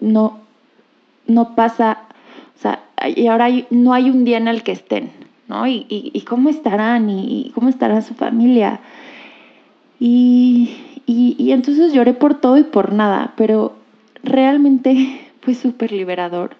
no, 0.00 0.40
no 1.26 1.54
pasa, 1.54 1.98
o 2.56 2.60
sea, 2.60 2.84
y 3.14 3.26
ahora 3.26 3.48
no 3.70 3.92
hay 3.92 4.10
un 4.10 4.24
día 4.24 4.38
en 4.38 4.48
el 4.48 4.62
que 4.62 4.72
estén, 4.72 5.10
¿no? 5.48 5.66
Y, 5.66 5.86
y, 5.88 6.20
cómo 6.22 6.48
estarán 6.48 7.08
y, 7.10 7.52
cómo 7.54 7.68
estará 7.68 8.02
su 8.02 8.14
familia. 8.14 8.80
Y, 10.00 10.76
y 11.06 11.52
entonces 11.52 11.92
lloré 11.92 12.14
por 12.14 12.40
todo 12.40 12.58
y 12.58 12.64
por 12.64 12.92
nada, 12.92 13.32
pero 13.36 13.76
realmente 14.22 15.20
fue 15.40 15.54
súper 15.54 15.92
liberador 15.92 16.56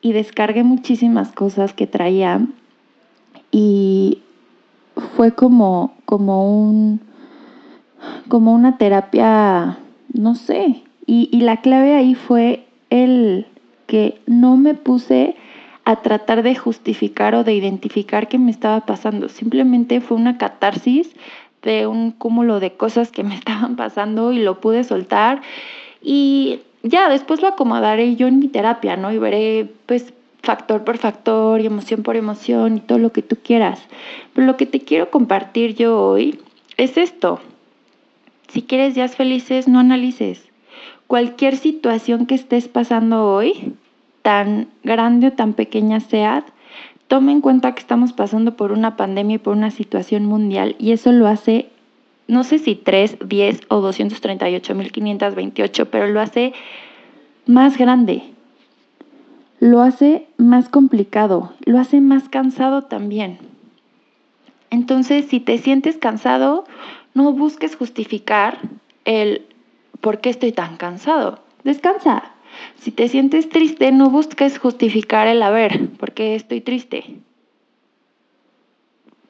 y 0.00 0.12
descargué 0.12 0.62
muchísimas 0.62 1.32
cosas 1.32 1.72
que 1.72 1.86
traía 1.86 2.46
y 3.50 4.22
fue 5.16 5.32
como, 5.32 5.94
como 6.04 6.62
un 6.62 7.00
como 8.28 8.52
una 8.52 8.76
terapia, 8.78 9.78
no 10.12 10.34
sé, 10.34 10.82
y, 11.06 11.28
y 11.32 11.40
la 11.40 11.60
clave 11.60 11.94
ahí 11.94 12.14
fue 12.14 12.66
el 12.90 13.46
que 13.86 14.20
no 14.26 14.56
me 14.56 14.74
puse 14.74 15.34
a 15.84 15.96
tratar 16.02 16.42
de 16.42 16.54
justificar 16.54 17.34
o 17.34 17.44
de 17.44 17.54
identificar 17.54 18.28
qué 18.28 18.38
me 18.38 18.50
estaba 18.50 18.80
pasando. 18.80 19.28
Simplemente 19.28 20.00
fue 20.00 20.16
una 20.16 20.36
catarsis 20.36 21.14
de 21.62 21.86
un 21.86 22.12
cúmulo 22.12 22.60
de 22.60 22.72
cosas 22.72 23.10
que 23.10 23.24
me 23.24 23.34
estaban 23.38 23.76
pasando 23.76 24.32
y 24.32 24.38
lo 24.38 24.60
pude 24.60 24.84
soltar. 24.84 25.42
Y 26.02 26.60
ya 26.82 27.08
después 27.08 27.42
lo 27.42 27.48
acomodaré 27.48 28.16
yo 28.16 28.28
en 28.28 28.38
mi 28.38 28.48
terapia, 28.48 28.96
¿no? 28.96 29.12
Y 29.12 29.18
veré 29.18 29.68
pues 29.86 30.12
factor 30.42 30.84
por 30.84 30.96
factor 30.98 31.60
y 31.60 31.66
emoción 31.66 32.04
por 32.04 32.16
emoción 32.16 32.76
y 32.76 32.80
todo 32.80 32.98
lo 32.98 33.10
que 33.10 33.22
tú 33.22 33.36
quieras. 33.42 33.80
Pero 34.32 34.46
lo 34.46 34.56
que 34.56 34.66
te 34.66 34.80
quiero 34.80 35.10
compartir 35.10 35.74
yo 35.74 36.00
hoy 36.00 36.38
es 36.76 36.96
esto. 36.96 37.40
Si 38.48 38.62
quieres 38.62 38.94
días 38.94 39.16
felices, 39.16 39.66
no 39.66 39.80
analices. 39.80 40.48
Cualquier 41.08 41.56
situación 41.56 42.26
que 42.26 42.36
estés 42.36 42.68
pasando 42.68 43.24
hoy, 43.24 43.74
tan 44.22 44.68
grande 44.82 45.28
o 45.28 45.32
tan 45.32 45.52
pequeña 45.52 46.00
sea, 46.00 46.44
toma 47.08 47.32
en 47.32 47.40
cuenta 47.40 47.74
que 47.74 47.80
estamos 47.80 48.12
pasando 48.12 48.56
por 48.56 48.72
una 48.72 48.96
pandemia 48.96 49.36
y 49.36 49.38
por 49.38 49.56
una 49.56 49.70
situación 49.70 50.26
mundial 50.26 50.76
y 50.78 50.92
eso 50.92 51.12
lo 51.12 51.26
hace 51.26 51.70
no 52.28 52.44
sé 52.44 52.58
si 52.58 52.74
3, 52.74 53.18
10 53.24 53.60
o 53.68 53.80
238.528, 53.80 55.88
pero 55.90 56.08
lo 56.08 56.20
hace 56.20 56.52
más 57.46 57.78
grande, 57.78 58.24
lo 59.60 59.80
hace 59.80 60.26
más 60.36 60.68
complicado, 60.68 61.52
lo 61.64 61.78
hace 61.78 62.00
más 62.00 62.28
cansado 62.28 62.82
también. 62.82 63.38
Entonces, 64.70 65.26
si 65.26 65.38
te 65.38 65.58
sientes 65.58 65.98
cansado, 65.98 66.64
no 67.14 67.32
busques 67.32 67.76
justificar 67.76 68.58
el 69.04 69.46
por 70.00 70.20
qué 70.20 70.30
estoy 70.30 70.50
tan 70.52 70.76
cansado. 70.76 71.38
Descansa. 71.62 72.32
Si 72.78 72.90
te 72.90 73.08
sientes 73.08 73.48
triste, 73.48 73.92
no 73.92 74.10
busques 74.10 74.58
justificar 74.58 75.26
el 75.26 75.42
a 75.42 75.50
ver, 75.50 75.88
por 75.98 76.12
qué 76.12 76.34
estoy 76.34 76.60
triste. 76.60 77.04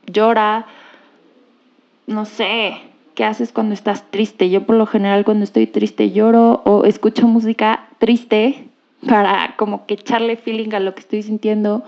Llora, 0.06 0.66
no 2.06 2.24
sé, 2.24 2.76
¿qué 3.14 3.24
haces 3.24 3.52
cuando 3.52 3.74
estás 3.74 4.10
triste? 4.10 4.50
Yo 4.50 4.64
por 4.66 4.76
lo 4.76 4.86
general 4.86 5.24
cuando 5.24 5.44
estoy 5.44 5.66
triste 5.66 6.12
lloro 6.12 6.62
o 6.64 6.84
escucho 6.84 7.26
música 7.26 7.88
triste 7.98 8.68
para 9.06 9.54
como 9.56 9.86
que 9.86 9.94
echarle 9.94 10.36
feeling 10.36 10.74
a 10.74 10.80
lo 10.80 10.94
que 10.94 11.00
estoy 11.00 11.22
sintiendo. 11.22 11.82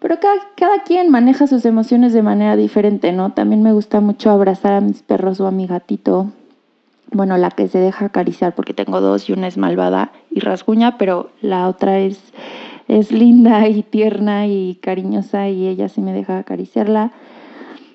Pero 0.00 0.20
cada, 0.20 0.36
cada 0.56 0.82
quien 0.82 1.10
maneja 1.10 1.46
sus 1.46 1.64
emociones 1.64 2.12
de 2.12 2.22
manera 2.22 2.56
diferente, 2.56 3.12
¿no? 3.12 3.32
También 3.32 3.62
me 3.62 3.72
gusta 3.72 4.00
mucho 4.00 4.30
abrazar 4.30 4.72
a 4.74 4.80
mis 4.80 5.02
perros 5.02 5.40
o 5.40 5.46
a 5.46 5.50
mi 5.50 5.66
gatito. 5.66 6.32
Bueno, 7.12 7.36
la 7.38 7.50
que 7.50 7.68
se 7.68 7.78
deja 7.78 8.06
acariciar 8.06 8.54
porque 8.54 8.74
tengo 8.74 9.00
dos 9.00 9.28
y 9.28 9.32
una 9.32 9.46
es 9.46 9.56
malvada 9.56 10.12
y 10.30 10.40
rasguña, 10.40 10.98
pero 10.98 11.30
la 11.40 11.68
otra 11.68 11.98
es, 11.98 12.32
es 12.88 13.12
linda 13.12 13.68
y 13.68 13.82
tierna 13.82 14.46
y 14.46 14.76
cariñosa 14.82 15.48
y 15.48 15.68
ella 15.68 15.88
sí 15.88 16.00
me 16.00 16.12
deja 16.12 16.38
acariciarla. 16.38 17.12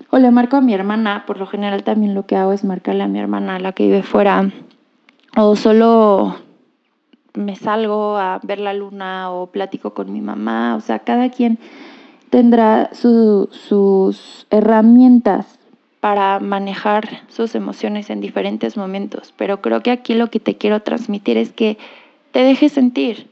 O 0.10 0.18
le 0.18 0.32
marco 0.32 0.58
a 0.58 0.62
mi 0.62 0.74
hermana, 0.74 1.24
por 1.26 1.38
lo 1.38 1.48
general 1.48 1.84
también 1.84 2.14
lo 2.14 2.26
que 2.26 2.36
hago 2.36 2.52
es 2.52 2.66
marcarle 2.66 3.04
a 3.04 3.08
mi 3.08 3.20
hermana, 3.20 3.60
la 3.60 3.72
que 3.72 3.86
vive 3.86 4.04
fuera. 4.04 4.50
O 5.38 5.56
solo 5.56 6.36
me 7.34 7.56
salgo 7.56 8.18
a 8.18 8.40
ver 8.44 8.60
la 8.60 8.74
luna 8.74 9.32
o 9.32 9.48
platico 9.48 9.94
con 9.94 10.12
mi 10.12 10.20
mamá. 10.20 10.76
O 10.76 10.82
sea, 10.82 11.00
cada 11.00 11.30
quien 11.30 11.60
tendrá 12.30 12.90
sus 12.94 14.48
herramientas 14.50 15.61
para 16.02 16.40
manejar 16.40 17.22
sus 17.30 17.56
emociones 17.56 18.10
en 18.10 18.20
diferentes 18.20 18.76
momentos. 18.76 19.34
Pero 19.38 19.62
creo 19.62 19.82
que 19.82 19.92
aquí 19.92 20.16
lo 20.16 20.28
que 20.28 20.40
te 20.40 20.58
quiero 20.58 20.82
transmitir 20.82 21.38
es 21.38 21.54
que 21.54 21.78
te 22.32 22.44
dejes 22.44 22.74
sentir 22.74 23.30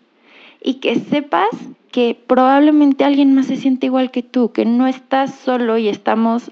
y 0.62 0.76
que 0.76 0.96
sepas 1.00 1.50
que 1.92 2.18
probablemente 2.28 3.04
alguien 3.04 3.34
más 3.34 3.48
se 3.48 3.58
siente 3.58 3.88
igual 3.88 4.12
que 4.12 4.22
tú, 4.22 4.52
que 4.52 4.66
no 4.66 4.86
estás 4.86 5.34
solo 5.34 5.80
y 5.80 5.90
estamos, 5.90 6.52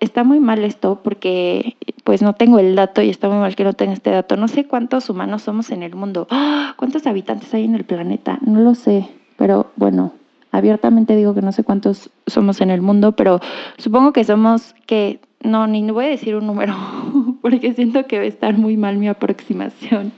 está 0.00 0.24
muy 0.24 0.40
mal 0.40 0.64
esto 0.64 1.00
porque 1.04 1.76
pues 2.04 2.22
no 2.22 2.34
tengo 2.34 2.58
el 2.58 2.74
dato 2.74 3.02
y 3.02 3.10
está 3.10 3.28
muy 3.28 3.38
mal 3.38 3.54
que 3.54 3.64
no 3.64 3.74
tenga 3.74 3.92
este 3.92 4.10
dato. 4.10 4.38
No 4.38 4.48
sé 4.48 4.64
cuántos 4.64 5.10
humanos 5.10 5.42
somos 5.42 5.70
en 5.70 5.82
el 5.82 5.94
mundo, 5.94 6.26
¡Ah! 6.30 6.72
cuántos 6.78 7.06
habitantes 7.06 7.52
hay 7.52 7.64
en 7.64 7.74
el 7.74 7.84
planeta, 7.84 8.38
no 8.40 8.60
lo 8.60 8.74
sé, 8.74 9.08
pero 9.36 9.70
bueno, 9.76 10.14
abiertamente 10.52 11.16
digo 11.16 11.34
que 11.34 11.42
no 11.42 11.50
sé 11.50 11.64
cuántos 11.64 12.10
somos 12.26 12.60
en 12.60 12.70
el 12.70 12.82
mundo, 12.82 13.12
pero 13.12 13.40
supongo 13.78 14.12
que 14.12 14.22
somos 14.22 14.74
que, 14.86 15.18
no, 15.42 15.66
ni 15.66 15.90
voy 15.90 16.04
a 16.04 16.08
decir 16.08 16.36
un 16.36 16.46
número, 16.46 16.74
porque 17.42 17.72
siento 17.72 18.06
que 18.06 18.18
va 18.18 18.24
a 18.24 18.28
estar 18.28 18.56
muy 18.56 18.76
mal 18.76 18.98
mi 18.98 19.08
aproximación. 19.08 20.12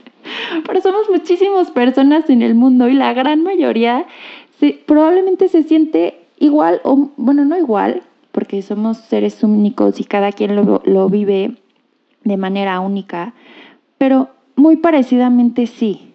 Pero 0.66 0.80
somos 0.80 1.08
muchísimas 1.10 1.70
personas 1.70 2.28
en 2.30 2.42
el 2.42 2.54
mundo 2.54 2.88
y 2.88 2.94
la 2.94 3.12
gran 3.12 3.42
mayoría 3.42 4.06
probablemente 4.86 5.48
se 5.48 5.62
siente 5.62 6.18
igual, 6.38 6.80
o 6.84 7.10
bueno, 7.16 7.44
no 7.44 7.56
igual, 7.56 8.02
porque 8.32 8.62
somos 8.62 8.96
seres 8.96 9.42
únicos 9.44 10.00
y 10.00 10.04
cada 10.04 10.32
quien 10.32 10.56
lo, 10.56 10.82
lo 10.84 11.08
vive 11.08 11.56
de 12.24 12.36
manera 12.36 12.80
única, 12.80 13.34
pero 13.98 14.30
muy 14.56 14.76
parecidamente 14.76 15.66
sí. 15.66 16.10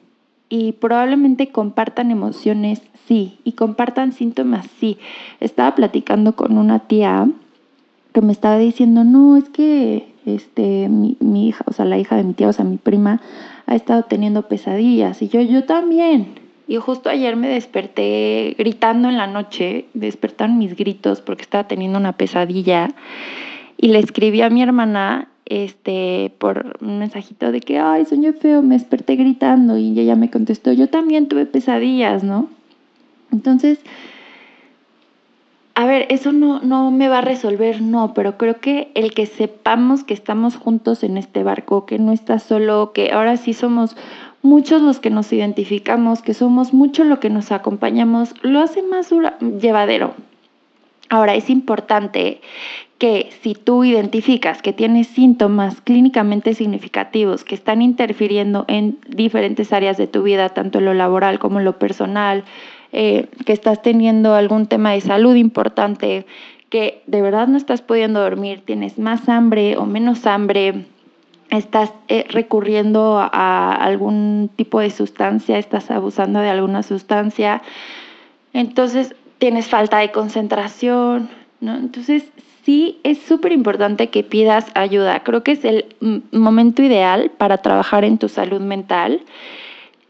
Y 0.50 0.74
probablemente 0.74 1.50
compartan 1.50 2.10
emociones, 2.10 2.82
sí, 3.10 3.40
y 3.44 3.54
compartan 3.54 4.14
síntomas, 4.14 4.68
sí. 4.80 5.00
Estaba 5.40 5.74
platicando 5.74 6.36
con 6.36 6.58
una 6.60 6.80
tía 6.88 7.28
que 8.14 8.22
me 8.22 8.32
estaba 8.32 8.60
diciendo, 8.60 9.04
no, 9.04 9.36
es 9.36 9.50
que 9.50 10.14
este, 10.28 10.88
mi, 10.90 11.18
mi, 11.20 11.48
hija, 11.48 11.66
o 11.68 11.74
sea, 11.74 11.86
la 11.86 11.98
hija 11.98 12.16
de 12.16 12.24
mi 12.24 12.34
tía, 12.34 12.48
o 12.48 12.54
sea, 12.54 12.66
mi 12.66 12.78
prima, 12.78 13.20
ha 13.66 13.76
estado 13.76 14.04
teniendo 14.04 14.44
pesadillas. 14.44 15.24
Y 15.24 15.28
yo, 15.28 15.42
yo 15.42 15.64
también. 15.64 16.36
Y 16.68 16.78
justo 16.78 17.10
ayer 17.10 17.36
me 17.36 17.48
desperté 17.48 18.56
gritando 18.60 19.10
en 19.10 19.18
la 19.18 19.26
noche, 19.26 19.88
despertaron 19.96 20.60
mis 20.60 20.76
gritos 20.76 21.22
porque 21.22 21.42
estaba 21.42 21.68
teniendo 21.68 21.98
una 21.98 22.14
pesadilla. 22.14 22.90
Y 23.76 23.88
le 23.88 23.98
escribí 23.98 24.42
a 24.44 24.52
mi 24.52 24.62
hermana 24.62 25.30
este, 25.46 26.32
por 26.38 26.78
un 26.82 27.00
mensajito 27.00 27.52
de 27.52 27.62
que, 27.62 27.80
ay, 27.80 28.06
soñé 28.06 28.34
feo, 28.34 28.62
me 28.62 28.76
desperté 28.76 29.16
gritando. 29.16 29.80
Y 29.80 30.00
ella 30.00 30.16
me 30.16 30.30
contestó, 30.30 30.72
yo 30.74 30.90
también 30.90 31.28
tuve 31.28 31.48
pesadillas, 31.48 32.24
¿no? 32.24 32.59
Entonces, 33.32 33.80
a 35.76 35.86
ver, 35.86 36.08
eso 36.10 36.32
no, 36.34 36.60
no 36.60 36.92
me 36.92 37.08
va 37.08 37.20
a 37.20 37.22
resolver, 37.22 37.82
no, 37.82 38.14
pero 38.14 38.38
creo 38.38 38.60
que 38.60 38.92
el 38.96 39.14
que 39.14 39.26
sepamos 39.26 40.04
que 40.04 40.14
estamos 40.14 40.58
juntos 40.58 41.04
en 41.04 41.18
este 41.18 41.44
barco, 41.44 41.86
que 41.86 42.00
no 42.00 42.12
estás 42.12 42.44
solo, 42.44 42.92
que 42.92 43.12
ahora 43.12 43.38
sí 43.38 43.54
somos 43.54 43.96
muchos 44.42 44.82
los 44.82 45.00
que 45.00 45.10
nos 45.10 45.32
identificamos, 45.32 46.22
que 46.22 46.34
somos 46.34 46.74
muchos 46.74 47.08
los 47.08 47.20
que 47.20 47.30
nos 47.30 47.52
acompañamos, 47.52 48.34
lo 48.42 48.60
hace 48.60 48.82
más 48.82 49.10
llevadero. 49.62 50.16
Ahora, 51.10 51.36
es 51.36 51.50
importante 51.50 52.42
que 52.98 53.30
si 53.42 53.56
tú 53.56 53.86
identificas 53.86 54.62
que 54.62 54.74
tienes 54.74 55.08
síntomas 55.08 55.80
clínicamente 55.82 56.54
significativos 56.54 57.46
que 57.46 57.56
están 57.56 57.82
interfiriendo 57.82 58.66
en 58.68 59.00
diferentes 59.08 59.72
áreas 59.72 59.96
de 59.98 60.08
tu 60.08 60.24
vida, 60.24 60.50
tanto 60.50 60.80
en 60.80 60.86
lo 60.86 60.94
laboral 60.94 61.40
como 61.40 61.60
en 61.60 61.66
lo 61.66 61.80
personal, 61.80 62.44
eh, 62.92 63.28
que 63.46 63.54
estás 63.54 63.82
teniendo 63.82 64.36
algún 64.36 64.68
tema 64.68 64.92
de 64.92 65.02
salud 65.02 65.36
importante, 65.36 66.26
que 66.70 67.04
de 67.08 67.22
verdad 67.22 67.48
no 67.48 67.58
estás 67.58 67.82
pudiendo 67.82 68.20
dormir, 68.20 68.64
tienes 68.66 68.98
más 68.98 69.28
hambre 69.30 69.78
o 69.78 69.86
menos 69.86 70.26
hambre, 70.26 70.86
estás 71.50 71.92
eh, 72.08 72.26
recurriendo 72.30 73.18
a 73.20 73.74
algún 73.74 74.50
tipo 74.56 74.80
de 74.80 74.92
sustancia, 74.92 75.58
estás 75.58 75.90
abusando 75.90 76.40
de 76.40 76.50
alguna 76.50 76.84
sustancia, 76.84 77.62
entonces 78.54 79.16
tienes 79.40 79.68
falta 79.68 80.00
de 80.00 80.12
concentración, 80.12 81.30
¿no? 81.62 81.76
Entonces 81.76 82.26
sí 82.64 83.00
es 83.04 83.20
súper 83.20 83.52
importante 83.52 84.10
que 84.10 84.24
pidas 84.24 84.68
ayuda. 84.76 85.22
Creo 85.22 85.44
que 85.44 85.54
es 85.54 85.66
el 85.66 85.86
momento 86.32 86.84
ideal 86.84 87.32
para 87.38 87.58
trabajar 87.58 88.04
en 88.06 88.18
tu 88.18 88.30
salud 88.30 88.62
mental. 88.62 89.22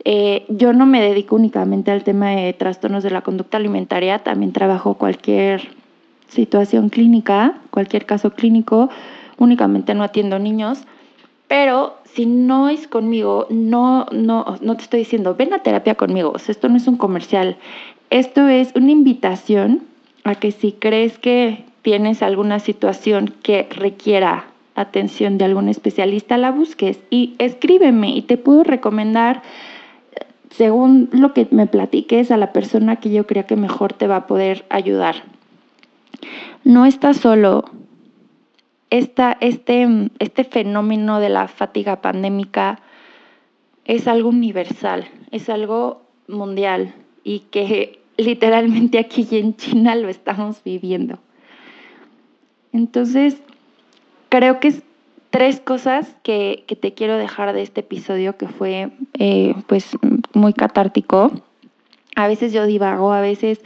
Eh, 0.06 0.46
yo 0.50 0.72
no 0.74 0.86
me 0.86 1.02
dedico 1.02 1.36
únicamente 1.36 1.92
al 1.92 2.04
tema 2.04 2.32
de 2.32 2.54
trastornos 2.54 3.04
de 3.04 3.12
la 3.12 3.22
conducta 3.22 3.58
alimentaria, 3.58 4.20
también 4.20 4.54
trabajo 4.54 4.94
cualquier 4.94 5.70
situación 6.28 6.90
clínica, 6.90 7.56
cualquier 7.70 8.06
caso 8.06 8.32
clínico, 8.32 8.90
únicamente 9.38 9.94
no 9.94 10.04
atiendo 10.04 10.40
niños, 10.40 10.84
pero 11.48 11.98
si 12.06 12.26
no 12.26 12.70
es 12.70 12.88
conmigo, 12.88 13.48
no, 13.50 14.06
no, 14.12 14.58
no 14.62 14.78
te 14.78 14.84
estoy 14.84 15.00
diciendo, 15.00 15.36
ven 15.36 15.54
a 15.54 15.64
terapia 15.64 15.96
conmigo, 15.96 16.34
esto 16.48 16.70
no 16.70 16.78
es 16.78 16.88
un 16.88 16.98
comercial, 16.98 17.58
esto 18.10 18.48
es 18.48 18.72
una 18.76 18.92
invitación 18.92 19.84
a 20.24 20.36
que 20.36 20.52
si 20.52 20.72
crees 20.74 21.18
que 21.18 21.66
tienes 21.82 22.22
alguna 22.22 22.60
situación 22.60 23.34
que 23.42 23.68
requiera 23.70 24.46
atención 24.76 25.38
de 25.38 25.46
algún 25.46 25.70
especialista, 25.70 26.38
la 26.38 26.52
busques 26.52 27.00
y 27.10 27.36
escríbeme 27.38 28.16
y 28.16 28.22
te 28.22 28.38
puedo 28.38 28.64
recomendar 28.64 29.42
según 30.50 31.10
lo 31.12 31.34
que 31.34 31.48
me 31.52 31.68
platiques 31.68 32.32
a 32.32 32.38
la 32.38 32.52
persona 32.52 32.98
que 32.98 33.12
yo 33.12 33.28
creo 33.28 33.46
que 33.46 33.56
mejor 33.56 33.94
te 33.94 34.08
va 34.08 34.18
a 34.18 34.28
poder 34.28 34.66
ayudar. 34.70 35.24
No 36.64 36.86
estás 36.86 37.18
solo. 37.18 37.66
Este, 38.90 39.24
este 40.20 40.44
fenómeno 40.44 41.20
de 41.20 41.30
la 41.30 41.48
fatiga 41.48 42.02
pandémica 42.02 42.80
es 43.86 44.08
algo 44.08 44.30
universal, 44.30 45.08
es 45.32 45.50
algo 45.50 46.02
mundial 46.28 46.96
y 47.24 47.42
que 47.52 48.02
literalmente 48.18 49.00
aquí 49.00 49.28
en 49.32 49.56
China 49.56 49.96
lo 49.96 50.10
estamos 50.10 50.64
viviendo. 50.64 51.20
Entonces, 52.74 53.42
creo 54.30 54.60
que 54.60 54.70
es 54.70 54.84
tres 55.30 55.60
cosas 55.60 56.16
que, 56.24 56.66
te 56.82 56.94
quiero 56.94 57.18
dejar 57.18 57.54
de 57.54 57.62
este 57.62 57.82
episodio 57.82 58.38
que 58.38 58.48
fue 58.48 58.92
eh, 59.18 59.56
pues 59.68 59.98
muy 60.34 60.54
catártico. 60.54 61.32
A 62.16 62.28
veces 62.28 62.54
yo 62.54 62.66
divago, 62.66 63.14
a 63.14 63.22
veces 63.22 63.62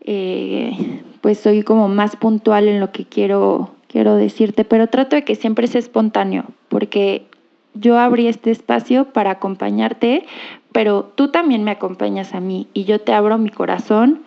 eh, 0.00 1.02
pues 1.20 1.38
soy 1.38 1.62
como 1.62 1.88
más 1.88 2.16
puntual 2.16 2.68
en 2.68 2.80
lo 2.80 2.92
que 2.92 3.04
quiero, 3.04 3.70
quiero 3.88 4.16
decirte, 4.16 4.64
pero 4.64 4.88
trato 4.88 5.16
de 5.16 5.24
que 5.24 5.34
siempre 5.34 5.66
sea 5.66 5.78
espontáneo, 5.78 6.44
porque 6.68 7.26
yo 7.74 7.98
abrí 7.98 8.26
este 8.26 8.50
espacio 8.50 9.12
para 9.12 9.32
acompañarte, 9.32 10.24
pero 10.72 11.04
tú 11.14 11.28
también 11.28 11.64
me 11.64 11.70
acompañas 11.70 12.34
a 12.34 12.40
mí 12.40 12.66
y 12.74 12.84
yo 12.84 13.00
te 13.00 13.12
abro 13.12 13.38
mi 13.38 13.50
corazón 13.50 14.22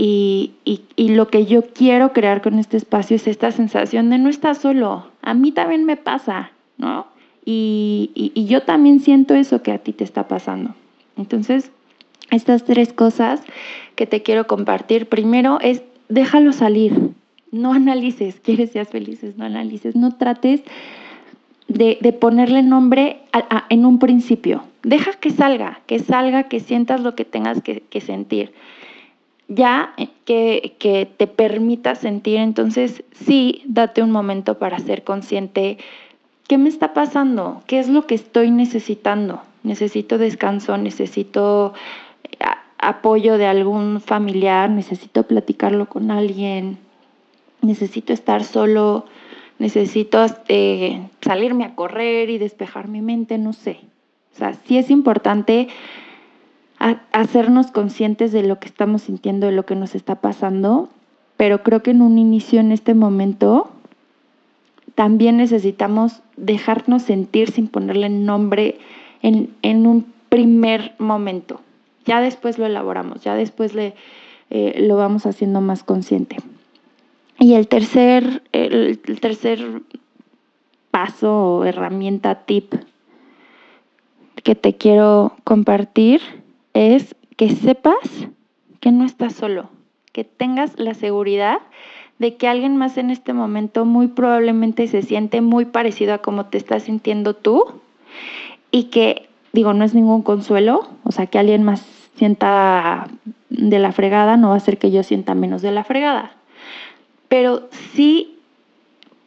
y, 0.00 0.54
lo 0.96 1.28
que 1.28 1.44
yo 1.44 1.62
quiero 1.62 2.12
crear 2.12 2.40
con 2.40 2.58
este 2.58 2.76
espacio 2.76 3.16
es 3.16 3.26
esta 3.26 3.50
sensación 3.50 4.10
de 4.10 4.18
no 4.18 4.28
estar 4.28 4.54
solo. 4.54 5.08
A 5.28 5.34
mí 5.34 5.52
también 5.52 5.84
me 5.84 5.98
pasa, 5.98 6.52
¿no? 6.78 7.06
Y, 7.44 8.10
y, 8.14 8.46
yo 8.46 8.62
también 8.62 9.00
siento 9.00 9.34
eso 9.34 9.62
que 9.62 9.72
a 9.72 9.78
ti 9.78 9.92
te 9.92 10.02
está 10.02 10.26
pasando. 10.26 10.74
Entonces, 11.18 11.70
estas 12.30 12.64
tres 12.64 12.94
cosas 12.94 13.42
que 13.94 14.06
te 14.06 14.22
quiero 14.22 14.46
compartir. 14.46 15.06
Primero 15.06 15.58
es 15.60 15.82
déjalo 16.08 16.52
salir. 16.54 17.10
No 17.50 17.74
analices, 17.74 18.40
quieres 18.42 18.70
seas 18.70 18.88
felices, 18.88 19.36
no 19.36 19.44
analices, 19.44 19.96
no 19.96 20.16
trates 20.16 20.62
de, 21.66 21.98
ponerle 22.18 22.62
nombre 22.62 23.18
en 23.68 23.84
un 23.84 23.98
principio. 23.98 24.64
Deja 24.82 25.12
que 25.12 25.28
salga, 25.28 25.80
que 25.86 25.98
salga, 25.98 26.44
que 26.44 26.60
sientas 26.60 27.02
lo 27.02 27.14
que 27.14 27.26
tengas 27.26 27.60
que 27.62 28.00
sentir 28.00 28.54
ya 29.48 29.94
que, 30.26 30.76
que, 30.78 31.06
te 31.06 31.26
permita 31.26 31.94
sentir, 31.94 32.36
entonces 32.36 33.02
sí, 33.12 33.62
date 33.66 34.02
un 34.02 34.10
momento 34.10 34.58
para 34.58 34.78
ser 34.78 35.04
consciente, 35.04 35.78
¿qué 36.46 36.58
me 36.58 36.68
está 36.68 36.92
pasando? 36.92 37.62
¿Qué 37.66 37.78
es 37.78 37.88
lo 37.88 38.06
que 38.06 38.14
estoy 38.14 38.50
necesitando? 38.50 39.42
Necesito 39.62 40.18
descanso, 40.18 40.76
necesito 40.76 41.72
eh, 42.24 42.36
apoyo 42.78 43.38
de 43.38 43.46
algún 43.46 44.00
familiar, 44.02 44.68
necesito 44.68 45.22
platicarlo 45.22 45.88
con 45.88 46.10
alguien, 46.10 46.78
necesito 47.62 48.12
estar 48.12 48.44
solo, 48.44 49.06
necesito 49.58 50.24
eh, 50.48 51.08
salirme 51.22 51.64
a 51.64 51.74
correr 51.74 52.28
y 52.28 52.38
despejar 52.38 52.88
mi 52.88 53.00
mente, 53.00 53.38
no 53.38 53.54
sé. 53.54 53.80
O 54.34 54.38
sea, 54.38 54.54
sí 54.66 54.78
es 54.78 54.90
importante 54.90 55.68
hacernos 56.78 57.70
conscientes 57.70 58.32
de 58.32 58.42
lo 58.42 58.60
que 58.60 58.68
estamos 58.68 59.02
sintiendo, 59.02 59.46
de 59.46 59.52
lo 59.52 59.66
que 59.66 59.74
nos 59.74 59.94
está 59.94 60.16
pasando, 60.16 60.88
pero 61.36 61.62
creo 61.62 61.82
que 61.82 61.90
en 61.90 62.02
un 62.02 62.18
inicio, 62.18 62.60
en 62.60 62.72
este 62.72 62.94
momento, 62.94 63.70
también 64.94 65.36
necesitamos 65.36 66.20
dejarnos 66.36 67.02
sentir 67.02 67.50
sin 67.50 67.68
ponerle 67.68 68.08
nombre 68.08 68.78
en, 69.22 69.54
en 69.62 69.86
un 69.86 70.12
primer 70.28 70.94
momento. 70.98 71.60
Ya 72.04 72.20
después 72.20 72.58
lo 72.58 72.66
elaboramos, 72.66 73.22
ya 73.22 73.34
después 73.34 73.74
le, 73.74 73.94
eh, 74.50 74.84
lo 74.86 74.96
vamos 74.96 75.26
haciendo 75.26 75.60
más 75.60 75.82
consciente. 75.82 76.36
Y 77.38 77.54
el 77.54 77.68
tercer, 77.68 78.42
el 78.52 78.98
tercer 79.20 79.82
paso 80.90 81.58
o 81.58 81.64
herramienta, 81.64 82.34
tip 82.46 82.74
que 84.42 84.54
te 84.54 84.74
quiero 84.76 85.32
compartir 85.44 86.20
es 86.78 87.16
que 87.36 87.50
sepas 87.50 88.28
que 88.78 88.92
no 88.92 89.04
estás 89.04 89.32
solo, 89.32 89.68
que 90.12 90.22
tengas 90.22 90.78
la 90.78 90.94
seguridad 90.94 91.58
de 92.20 92.36
que 92.36 92.46
alguien 92.46 92.76
más 92.76 92.98
en 92.98 93.10
este 93.10 93.32
momento 93.32 93.84
muy 93.84 94.06
probablemente 94.06 94.86
se 94.86 95.02
siente 95.02 95.40
muy 95.40 95.64
parecido 95.64 96.14
a 96.14 96.18
como 96.18 96.46
te 96.46 96.56
estás 96.56 96.84
sintiendo 96.84 97.34
tú 97.34 97.64
y 98.70 98.84
que, 98.84 99.28
digo, 99.52 99.74
no 99.74 99.84
es 99.84 99.92
ningún 99.92 100.22
consuelo, 100.22 100.88
o 101.02 101.10
sea, 101.10 101.26
que 101.26 101.40
alguien 101.40 101.64
más 101.64 101.84
sienta 102.14 103.08
de 103.50 103.78
la 103.80 103.90
fregada 103.90 104.36
no 104.36 104.50
va 104.50 104.54
a 104.54 104.58
hacer 104.58 104.78
que 104.78 104.92
yo 104.92 105.02
sienta 105.02 105.34
menos 105.34 105.62
de 105.62 105.72
la 105.72 105.82
fregada, 105.82 106.36
pero 107.26 107.68
sí 107.92 108.38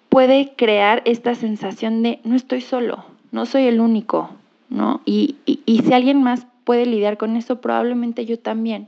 puede 0.08 0.54
crear 0.56 1.02
esta 1.04 1.36
sensación 1.36 2.02
de 2.02 2.22
no 2.24 2.38
estoy 2.38 2.62
solo, 2.62 3.04
no 3.34 3.46
soy 3.46 3.64
el 3.64 3.82
único, 3.82 4.30
¿no? 4.70 5.02
Y, 5.06 5.36
y 5.46 5.80
si 5.80 5.94
alguien 5.94 6.24
más 6.24 6.48
puede 6.64 6.86
lidiar 6.86 7.18
con 7.18 7.36
eso, 7.36 7.62
probablemente 7.62 8.26
yo 8.26 8.40
también. 8.40 8.88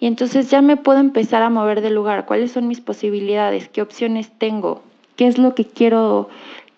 Y 0.00 0.06
entonces 0.06 0.50
ya 0.50 0.62
me 0.62 0.76
puedo 0.76 0.98
empezar 0.98 1.42
a 1.42 1.50
mover 1.50 1.80
del 1.80 1.94
lugar, 1.94 2.26
cuáles 2.26 2.52
son 2.52 2.68
mis 2.68 2.80
posibilidades, 2.80 3.68
qué 3.68 3.82
opciones 3.82 4.30
tengo, 4.38 4.82
qué 5.16 5.26
es 5.26 5.38
lo 5.38 5.54
que 5.54 5.64
quiero, 5.64 6.28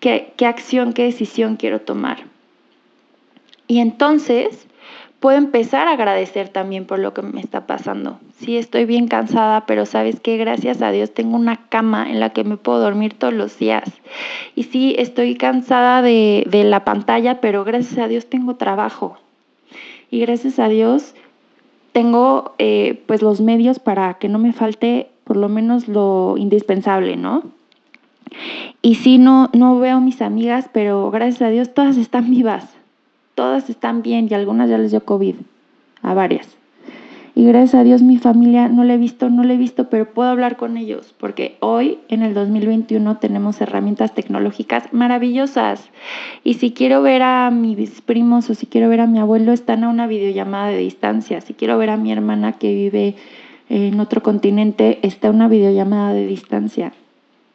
qué, 0.00 0.32
qué 0.36 0.46
acción, 0.46 0.92
qué 0.92 1.04
decisión 1.04 1.56
quiero 1.56 1.80
tomar. 1.80 2.24
Y 3.68 3.80
entonces 3.80 4.68
puedo 5.18 5.38
empezar 5.38 5.88
a 5.88 5.92
agradecer 5.92 6.50
también 6.50 6.84
por 6.84 6.98
lo 6.98 7.14
que 7.14 7.22
me 7.22 7.40
está 7.40 7.66
pasando. 7.66 8.20
Sí, 8.38 8.58
estoy 8.58 8.84
bien 8.84 9.08
cansada, 9.08 9.66
pero 9.66 9.86
sabes 9.86 10.20
que 10.20 10.36
gracias 10.36 10.82
a 10.82 10.92
Dios 10.92 11.12
tengo 11.12 11.36
una 11.36 11.68
cama 11.68 12.10
en 12.10 12.20
la 12.20 12.30
que 12.30 12.44
me 12.44 12.58
puedo 12.58 12.80
dormir 12.80 13.14
todos 13.14 13.32
los 13.32 13.58
días. 13.58 13.90
Y 14.54 14.64
sí, 14.64 14.94
estoy 14.98 15.36
cansada 15.36 16.02
de, 16.02 16.44
de 16.48 16.64
la 16.64 16.84
pantalla, 16.84 17.40
pero 17.40 17.64
gracias 17.64 17.98
a 17.98 18.08
Dios 18.08 18.26
tengo 18.26 18.56
trabajo 18.56 19.18
y 20.10 20.20
gracias 20.20 20.58
a 20.58 20.68
Dios 20.68 21.14
tengo 21.92 22.54
eh, 22.58 23.02
pues 23.06 23.22
los 23.22 23.40
medios 23.40 23.78
para 23.78 24.14
que 24.14 24.28
no 24.28 24.38
me 24.38 24.52
falte 24.52 25.08
por 25.24 25.36
lo 25.36 25.48
menos 25.48 25.88
lo 25.88 26.36
indispensable, 26.36 27.16
¿no? 27.16 27.42
Y 28.82 28.96
sí, 28.96 29.18
no, 29.18 29.50
no 29.52 29.78
veo 29.78 30.00
mis 30.00 30.22
amigas, 30.22 30.68
pero 30.72 31.10
gracias 31.10 31.42
a 31.42 31.48
Dios 31.48 31.74
todas 31.74 31.96
están 31.96 32.30
vivas, 32.30 32.68
todas 33.34 33.68
están 33.70 34.02
bien 34.02 34.28
y 34.30 34.34
algunas 34.34 34.70
ya 34.70 34.78
les 34.78 34.90
dio 34.90 35.04
COVID, 35.04 35.36
a 36.02 36.14
varias. 36.14 36.55
Y 37.38 37.44
gracias 37.44 37.74
a 37.74 37.84
Dios 37.84 38.00
mi 38.00 38.16
familia 38.16 38.66
no 38.68 38.82
la 38.82 38.94
he 38.94 38.96
visto, 38.96 39.28
no 39.28 39.44
la 39.44 39.52
he 39.52 39.58
visto, 39.58 39.90
pero 39.90 40.06
puedo 40.06 40.30
hablar 40.30 40.56
con 40.56 40.78
ellos, 40.78 41.14
porque 41.18 41.58
hoy 41.60 41.98
en 42.08 42.22
el 42.22 42.32
2021 42.32 43.18
tenemos 43.18 43.60
herramientas 43.60 44.14
tecnológicas 44.14 44.90
maravillosas. 44.94 45.90
Y 46.44 46.54
si 46.54 46.72
quiero 46.72 47.02
ver 47.02 47.20
a 47.20 47.50
mis 47.50 48.00
primos 48.00 48.48
o 48.48 48.54
si 48.54 48.64
quiero 48.64 48.88
ver 48.88 49.02
a 49.02 49.06
mi 49.06 49.18
abuelo, 49.18 49.52
están 49.52 49.84
a 49.84 49.90
una 49.90 50.06
videollamada 50.06 50.68
de 50.68 50.78
distancia. 50.78 51.42
Si 51.42 51.52
quiero 51.52 51.76
ver 51.76 51.90
a 51.90 51.98
mi 51.98 52.10
hermana 52.10 52.52
que 52.52 52.72
vive 52.72 53.16
en 53.68 54.00
otro 54.00 54.22
continente, 54.22 54.98
está 55.02 55.28
a 55.28 55.32
una 55.32 55.46
videollamada 55.46 56.14
de 56.14 56.26
distancia. 56.26 56.94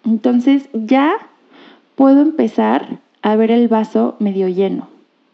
Entonces 0.05 0.69
ya 0.73 1.15
puedo 1.95 2.21
empezar 2.21 2.99
a 3.23 3.35
ver 3.35 3.49
el 3.49 3.67
vaso 3.67 4.15
medio 4.19 4.47
lleno, 4.47 4.89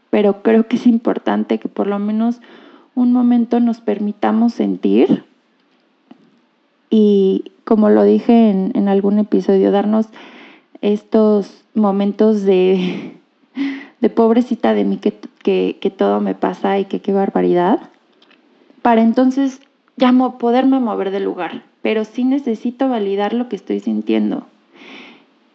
pero 0.10 0.42
creo 0.42 0.70
que 0.70 0.78
es 0.78 0.88
importante 0.88 1.58
que 1.58 1.68
por 1.68 1.88
lo 1.88 2.00
menos 2.00 2.40
un 2.98 3.14
momento 3.14 3.60
nos 3.60 3.80
permitamos 3.80 4.54
sentir 4.54 5.24
y, 6.90 7.52
como 7.64 7.92
lo 7.92 8.04
dije 8.04 8.50
en, 8.50 8.88
algún 8.88 9.20
episodio, 9.20 9.72
darnos 9.72 10.08
estos 10.82 11.64
momentos 11.76 12.42
de, 12.42 13.14
de 14.02 14.10
pobrecita 14.10 14.74
de 14.74 14.84
mí 14.84 14.98
que, 14.98 15.14
que, 15.80 15.94
todo 15.96 16.22
me 16.22 16.34
pasa 16.34 16.80
y 16.80 16.86
que 16.86 17.00
qué 17.00 17.14
barbaridad, 17.14 17.82
para 18.82 19.04
entonces 19.04 19.62
ya 19.96 20.12
poderme 20.40 20.80
mover 20.80 21.12
del 21.12 21.26
lugar, 21.26 21.62
pero 21.84 22.04
sí 22.04 22.24
necesito 22.24 22.90
validar 22.90 23.34
lo 23.34 23.48
que 23.48 23.58
estoy 23.58 23.80
sintiendo. 23.80 24.48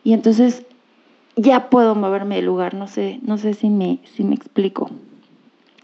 Y 0.05 0.12
entonces 0.12 0.64
ya 1.35 1.70
puedo 1.70 1.96
moverme 1.96 2.37
del 2.37 2.46
lugar, 2.46 2.74
no 2.74 2.87
sé, 2.87 3.18
no 3.22 3.37
sé 3.37 3.55
si 3.55 3.68
me, 3.68 3.98
si 4.14 4.22
me 4.22 4.37
explico. 4.37 4.90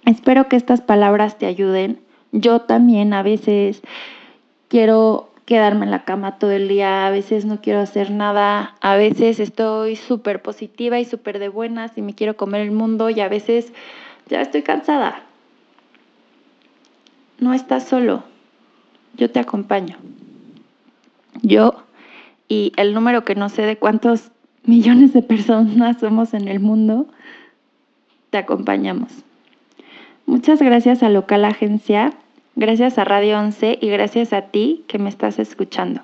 Espero 0.08 0.48
que 0.48 0.56
estas 0.56 0.80
palabras 0.80 1.36
te 1.36 1.44
ayuden. 1.44 2.00
Yo 2.32 2.62
también 2.62 3.12
a 3.12 3.22
veces 3.22 3.82
quiero 4.68 5.30
quedarme 5.44 5.84
en 5.84 5.90
la 5.90 6.04
cama 6.04 6.38
todo 6.38 6.50
el 6.52 6.66
día, 6.66 7.06
a 7.06 7.10
veces 7.10 7.44
no 7.44 7.60
quiero 7.60 7.80
hacer 7.80 8.10
nada, 8.10 8.74
a 8.80 8.96
veces 8.96 9.38
estoy 9.38 9.96
súper 9.96 10.40
positiva 10.40 10.98
y 10.98 11.04
súper 11.04 11.38
de 11.38 11.50
buenas 11.50 11.98
y 11.98 12.00
me 12.00 12.14
quiero 12.14 12.38
comer 12.38 12.62
el 12.62 12.70
mundo 12.70 13.10
y 13.10 13.20
a 13.20 13.28
veces 13.28 13.74
ya 14.30 14.40
estoy 14.40 14.62
cansada. 14.62 15.24
No 17.38 17.52
estás 17.52 17.86
solo, 17.86 18.24
yo 19.14 19.30
te 19.30 19.40
acompaño. 19.40 19.98
Yo 21.42 21.82
y 22.48 22.72
el 22.76 22.94
número 22.94 23.26
que 23.26 23.34
no 23.34 23.50
sé 23.50 23.60
de 23.60 23.76
cuántos 23.76 24.30
millones 24.64 25.12
de 25.12 25.20
personas 25.20 26.00
somos 26.00 26.32
en 26.32 26.48
el 26.48 26.60
mundo, 26.60 27.08
te 28.30 28.38
acompañamos. 28.38 29.27
Muchas 30.28 30.60
gracias 30.60 31.02
a 31.02 31.08
Local 31.08 31.46
Agencia, 31.46 32.12
gracias 32.54 32.98
a 32.98 33.04
Radio 33.04 33.38
11 33.38 33.78
y 33.80 33.88
gracias 33.88 34.34
a 34.34 34.42
ti 34.42 34.84
que 34.86 34.98
me 34.98 35.08
estás 35.08 35.38
escuchando. 35.38 36.02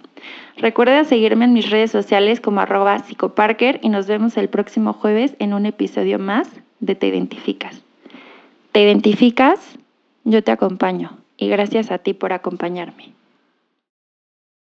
Recuerda 0.56 1.04
seguirme 1.04 1.44
en 1.44 1.52
mis 1.52 1.68
redes 1.68 1.90
sociales 1.90 2.40
como 2.40 2.62
arroba 2.62 3.00
psicoparker 3.00 3.80
y 3.82 3.90
nos 3.90 4.06
vemos 4.06 4.38
el 4.38 4.48
próximo 4.48 4.94
jueves 4.94 5.37
en 5.40 5.52
un 5.52 5.66
episodio 5.66 6.18
más 6.18 6.48
de 6.80 6.94
Te 6.94 7.08
Identificas. 7.08 7.82
¿Te 8.72 8.82
identificas? 8.82 9.60
Yo 10.24 10.42
te 10.42 10.52
acompaño 10.52 11.18
y 11.37 11.48
gracias 11.48 11.90
a 11.90 11.98
ti 11.98 12.14
por 12.14 12.32
acompañarme. 12.32 13.12